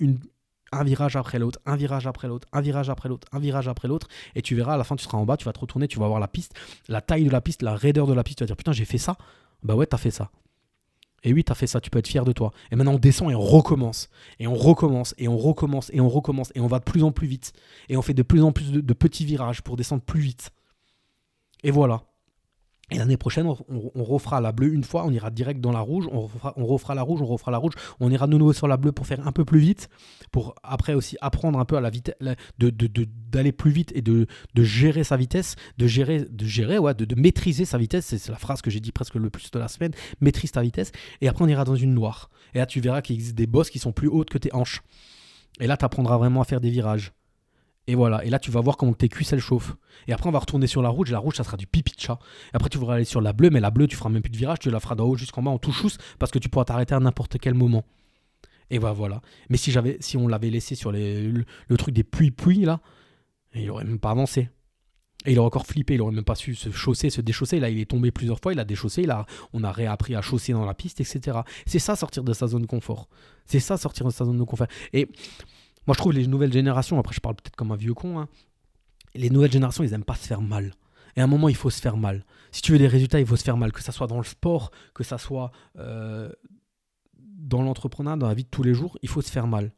[0.72, 3.88] un virage après l'autre, un virage après l'autre, un virage après l'autre, un virage après
[3.88, 5.88] l'autre, et tu verras à la fin tu seras en bas, tu vas te retourner,
[5.88, 6.54] tu vas voir la piste,
[6.88, 8.84] la taille de la piste, la raideur de la piste, tu vas dire putain j'ai
[8.84, 9.16] fait ça,
[9.62, 10.30] bah ouais t'as fait ça.
[11.24, 12.52] Et oui, t'as fait ça, tu peux être fier de toi.
[12.70, 14.08] Et maintenant on descend et on recommence,
[14.38, 17.12] et on recommence, et on recommence, et on recommence, et on va de plus en
[17.12, 17.52] plus vite,
[17.88, 20.50] et on fait de plus en plus de petits virages pour descendre plus vite.
[21.64, 22.07] Et voilà.
[22.90, 26.08] Et l'année prochaine, on, refera la bleue une fois, on ira direct dans la rouge,
[26.10, 28.92] on refera, la rouge, on refera la rouge, on ira de nouveau sur la bleue
[28.92, 29.90] pour faire un peu plus vite,
[30.32, 32.14] pour après aussi apprendre un peu à la vitesse,
[32.58, 34.26] d'aller plus vite et de,
[34.56, 38.62] gérer sa vitesse, de gérer, de gérer, ouais, de, maîtriser sa vitesse, c'est la phrase
[38.62, 41.48] que j'ai dit presque le plus de la semaine, maîtrise ta vitesse, et après on
[41.48, 42.30] ira dans une noire.
[42.54, 44.82] Et là tu verras qu'il existe des bosses qui sont plus hautes que tes hanches.
[45.60, 47.12] Et là tu apprendras vraiment à faire des virages.
[47.88, 49.74] Et voilà, et là tu vas voir comment tes cuisses elles chauffent.
[50.08, 52.00] Et après on va retourner sur la rouge, la rouge ça sera du pipi de
[52.00, 52.18] chat.
[52.52, 54.30] Et après tu voudras aller sur la bleue, mais la bleue tu feras même plus
[54.30, 56.50] de virage, tu la feras d'en haut jusqu'en bas en tout chousse, parce que tu
[56.50, 57.84] pourras t'arrêter à n'importe quel moment.
[58.68, 59.22] Et voilà, voilà.
[59.48, 61.44] Mais si j'avais, si on l'avait laissé sur le,
[61.78, 62.80] truc des puits-puits là,
[63.54, 64.50] il aurait même pas avancé.
[65.24, 67.58] Et il aurait encore flippé, il aurait même pas su se chausser, se déchausser.
[67.58, 69.06] Là, il est tombé plusieurs fois, il a déchaussé,
[69.54, 71.38] on a réappris à chausser dans la piste, etc.
[71.64, 73.08] C'est ça sortir de sa zone de confort.
[73.46, 74.68] C'est ça sortir de sa zone de confort.
[74.92, 75.08] Et
[75.88, 78.28] moi, je trouve les nouvelles générations, après je parle peut-être comme un vieux con, hein,
[79.14, 80.74] les nouvelles générations, ils n'aiment pas se faire mal.
[81.16, 82.26] Et à un moment, il faut se faire mal.
[82.52, 83.72] Si tu veux des résultats, il faut se faire mal.
[83.72, 86.30] Que ça soit dans le sport, que ça soit euh,
[87.16, 89.72] dans l'entrepreneuriat, dans la vie de tous les jours, il faut se faire mal.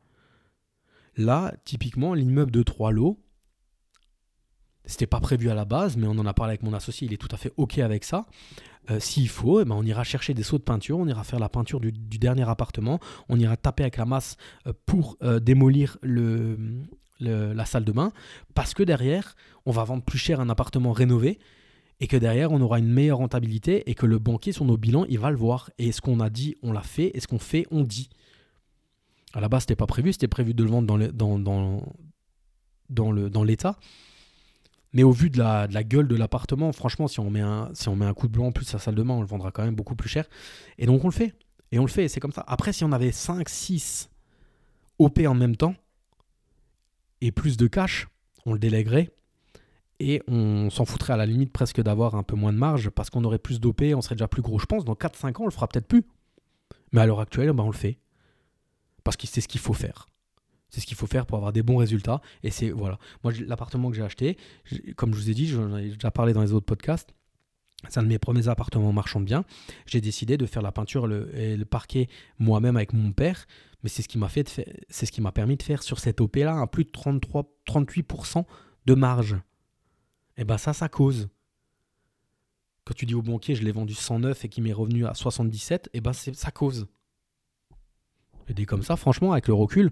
[1.16, 3.22] Là, typiquement, l'immeuble de trois lots,
[4.90, 7.12] c'était pas prévu à la base, mais on en a parlé avec mon associé, il
[7.12, 8.26] est tout à fait OK avec ça.
[8.90, 11.38] Euh, s'il faut, eh ben on ira chercher des seaux de peinture, on ira faire
[11.38, 14.36] la peinture du, dernier appartement, on ira taper avec la masse
[14.66, 16.58] euh, pour démolir le,
[17.20, 18.12] la salle de bain,
[18.54, 19.36] parce que derrière,
[19.66, 21.38] on va vendre plus cher un appartement rénové
[22.00, 25.04] et que derrière, on aura une meilleure rentabilité et que le banquier, sur nos bilans,
[25.08, 25.70] il va le voir.
[25.78, 28.08] Et ce qu'on a dit, on l'a fait, et ce qu'on fait, on dit.
[29.34, 31.88] À la base, c'était pas prévu, c'était prévu de le vendre dans, dans,
[32.88, 33.76] dans l'état.
[34.92, 37.68] Mais au vu de la, gueule de l'appartement, franchement, si on, met un,
[38.14, 39.74] coup de blanc en plus à la salle de bain, on le vendra quand même
[39.76, 40.26] beaucoup plus cher.
[40.78, 41.34] Et donc on le fait.
[41.72, 42.44] Et on le fait, et c'est comme ça.
[42.48, 44.10] Après, si on avait 5, 6
[44.98, 45.74] OP en même temps,
[47.20, 48.08] et plus de cash,
[48.46, 49.10] on le délèguerait
[50.00, 53.10] et on s'en foutrait à la limite presque d'avoir un peu moins de marge parce
[53.10, 54.58] qu'on aurait plus d'OP, on serait déjà plus gros.
[54.58, 56.04] Je pense dans 4-5 ans, on le fera peut-être plus.
[56.92, 57.98] Mais à l'heure actuelle, ben, on le fait.
[59.04, 60.08] Parce que c'est ce qu'il faut faire.
[60.70, 62.20] C'est ce qu'il faut faire pour avoir des bons résultats.
[62.42, 62.98] Et c'est voilà.
[63.24, 64.36] Moi, l'appartement que j'ai acheté,
[64.96, 67.12] comme je vous ai dit, j'en ai déjà parlé dans les autres podcasts.
[67.88, 69.44] C'est un de mes premiers appartements marchand bien.
[69.86, 72.08] J'ai décidé de faire la peinture et le parquet
[72.38, 73.46] moi-même avec mon père
[73.82, 74.48] mais c'est ce qui m'a fait,
[74.88, 77.44] c'est ce qui m'a permis de faire sur cette OP là un plus de 33,
[77.66, 78.44] 38%
[78.86, 79.32] de marge.
[80.36, 81.28] Et eh ben ça, ça cause.
[82.84, 85.86] Quand tu dis au banquier, je l'ai vendu 109 et qu'il m'est revenu à 77,
[85.86, 86.86] et eh ben c'est ça cause.
[88.48, 89.90] Et des comme ça, franchement, avec le recul,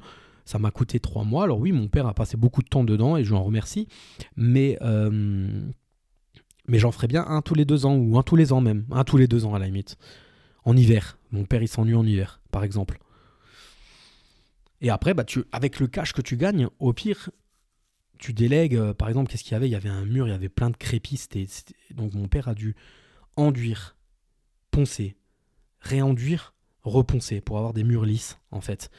[0.49, 1.44] ça m'a coûté 3 mois.
[1.44, 3.86] Alors oui, mon père a passé beaucoup de temps dedans et je lui en remercie.
[4.34, 5.61] Mais, euh,
[6.66, 8.86] mais j'en ferai bien un tous les deux ans ou un tous les ans même.
[8.90, 9.99] Un tous les deux ans à la limite.
[10.64, 11.18] En hiver.
[11.32, 12.99] Mon père, il s'ennuie en hiver, par exemple.
[14.80, 17.28] Et après, bah, avec le cash que tu gagnes, au pire,
[18.18, 19.68] tu délègues, euh, par exemple, qu'est-ce qu'il y avait?
[19.68, 21.28] Il y avait un mur, il y avait plein de crépis.
[21.90, 22.74] Donc mon père a dû
[23.36, 23.99] enduire,
[24.70, 25.18] poncer,
[25.80, 28.90] réenduire, reponcer pour avoir des murs lisses, en fait.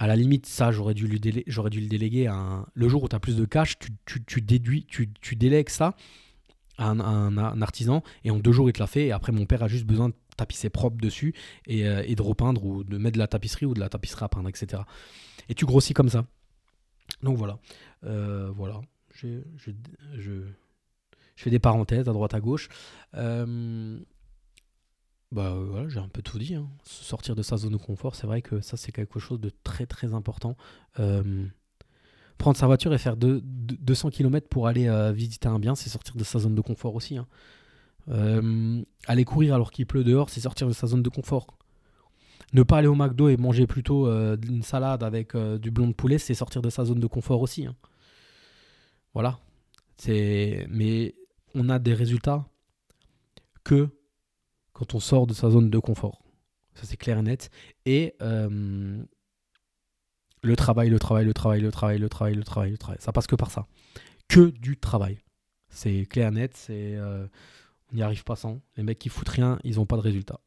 [0.00, 2.66] À la limite, ça, j'aurais dû, le déléguer à un...
[2.72, 3.76] Le jour où tu as plus de cash,
[4.06, 5.94] tu, déduis, tu, délègues ça
[6.78, 9.08] à un, artisan et en deux jours, il te l'a fait.
[9.08, 11.34] Et après, mon père a juste besoin de tapisser propre dessus
[11.66, 14.28] et, euh, de repeindre ou de mettre de la tapisserie ou de la tapisserie à
[14.28, 14.82] peindre, etc.
[15.50, 16.24] Et tu grossis comme ça.
[17.22, 17.58] Donc voilà.
[18.04, 18.80] Euh, voilà.
[19.12, 19.70] Je, je,
[20.16, 20.32] je,
[21.36, 22.70] fais des parenthèses à droite à gauche.
[23.16, 23.98] Euh,
[25.32, 26.54] bah voilà, j'ai un peu tout dit.
[26.54, 26.68] Hein.
[26.84, 29.86] Sortir de sa zone de confort, c'est vrai que ça c'est quelque chose de très
[29.86, 30.56] très important.
[30.98, 31.46] Euh,
[32.38, 36.24] prendre sa voiture et faire 200 km pour aller visiter un bien, c'est sortir de
[36.24, 37.18] sa zone de confort aussi.
[37.18, 37.26] Hein.
[39.06, 41.46] aller courir alors qu'il pleut dehors, c'est sortir de sa zone de confort.
[42.52, 45.86] Ne pas aller au McDo et manger plutôt euh, une salade avec euh, du blond
[45.86, 47.66] de poulet, c'est sortir de sa zone de confort aussi.
[47.66, 47.76] Hein.
[49.14, 49.38] Voilà.
[50.08, 51.14] Mais
[51.54, 52.46] on a des résultats
[53.62, 53.88] que
[54.80, 56.22] quand on sort de sa zone de confort.
[56.72, 57.50] Ça, c'est clair et net.
[57.84, 59.02] Et euh,
[60.42, 62.98] le travail, le travail, le travail, le travail, le travail, le travail, le travail.
[62.98, 63.66] Ça passe que par ça.
[64.26, 65.18] Que du travail.
[65.68, 66.56] C'est clair et net.
[66.56, 68.62] C'est, on n'y arrive pas sans.
[68.78, 70.40] Les mecs qui foutent rien, ils n'ont pas de résultats.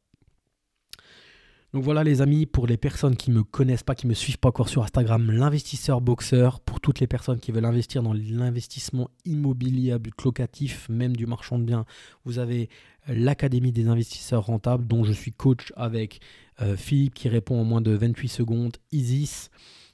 [1.72, 4.14] Donc voilà les amis, pour les personnes qui ne me connaissent pas, qui ne me
[4.14, 8.12] suivent pas encore sur Instagram, l'investisseur boxeur, pour toutes les personnes qui veulent investir dans
[8.12, 11.84] l'investissement immobilier but locatif, même du marchand de biens,
[12.24, 12.68] vous avez
[13.08, 16.20] l'Académie des investisseurs rentables dont je suis coach avec
[16.60, 19.50] euh, Philippe qui répond en moins de 28 secondes, Isis,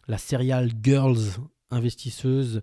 [0.09, 1.39] la serial Girls
[1.71, 2.63] investisseuse,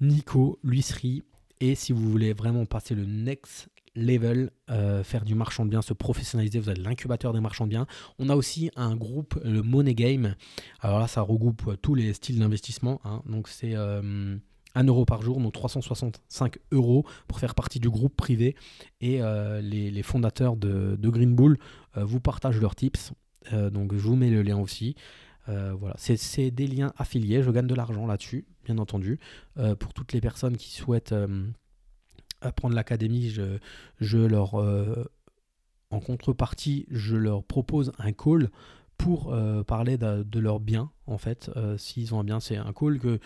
[0.00, 1.22] Nico, Luisserie,
[1.60, 5.82] et si vous voulez vraiment passer le next level, euh, faire du marchand de biens,
[5.82, 7.86] se professionnaliser, vous êtes l'incubateur des marchands de biens.
[8.18, 10.34] On a aussi un groupe, le Money Game.
[10.80, 13.00] Alors là, ça regroupe euh, tous les styles d'investissement.
[13.04, 13.22] Hein.
[13.26, 13.74] Donc c'est
[14.76, 18.54] 1 euh, euro par jour, donc 365 euros pour faire partie du groupe privé.
[19.00, 19.20] Et
[19.62, 21.58] les, fondateurs de, Green Bull
[21.96, 23.12] vous partagent leurs tips.
[23.52, 24.94] donc je vous mets le lien aussi.
[25.46, 27.42] voilà, c'est des liens affiliés.
[27.42, 29.18] Je gagne de l'argent là-dessus, bien entendu.
[29.78, 31.14] pour toutes les personnes qui souhaitent
[32.52, 35.04] prendre l'académie, je, leur, euh,
[35.90, 38.50] en contrepartie, je leur propose un call
[38.96, 41.50] pour euh, parler de, de leurs biens, en fait.
[41.56, 43.18] Euh, s'ils ont un bien, c'est un call que,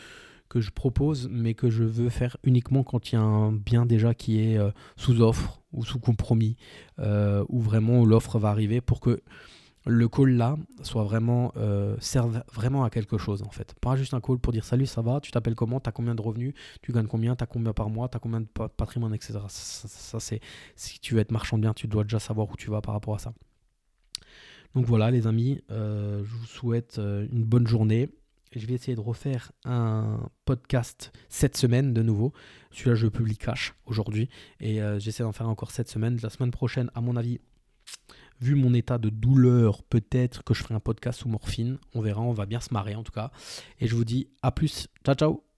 [0.51, 3.87] que je propose, mais que je veux faire uniquement quand il y a un bien
[3.87, 4.59] déjà qui est
[4.97, 6.57] sous offre ou sous compromis,
[6.99, 9.23] ou vraiment l'offre va arriver pour que
[9.87, 13.75] le call là soit vraiment euh, serve vraiment à quelque chose en fait.
[13.81, 16.15] Pas juste un call pour dire salut, ça va, tu t'appelles comment, tu as combien
[16.15, 19.15] de revenus, tu gagnes combien, tu as combien par mois, tu as combien de patrimoine,
[19.15, 19.39] etc.
[19.49, 20.41] Ça, c'est
[20.77, 22.95] si tu veux être marchand de biens, tu dois déjà savoir où tu vas par
[22.95, 23.33] rapport à ça.
[24.75, 28.09] Donc voilà les amis, euh, je vous souhaite euh, une bonne journée.
[28.53, 32.33] Je vais essayer de refaire un podcast cette semaine de nouveau.
[32.73, 34.29] Celui-là, je publie cash aujourd'hui.
[34.59, 36.19] Et j'essaie d'en faire encore cette semaine.
[36.23, 37.41] La semaine prochaine, à mon avis,
[38.41, 41.79] vu mon état de douleur, peut-être que je ferai un podcast sous morphine.
[41.95, 43.31] On verra, on va bien se marrer en tout cas.
[43.79, 44.89] Et je vous dis à plus.
[45.05, 45.50] Ciao, ciao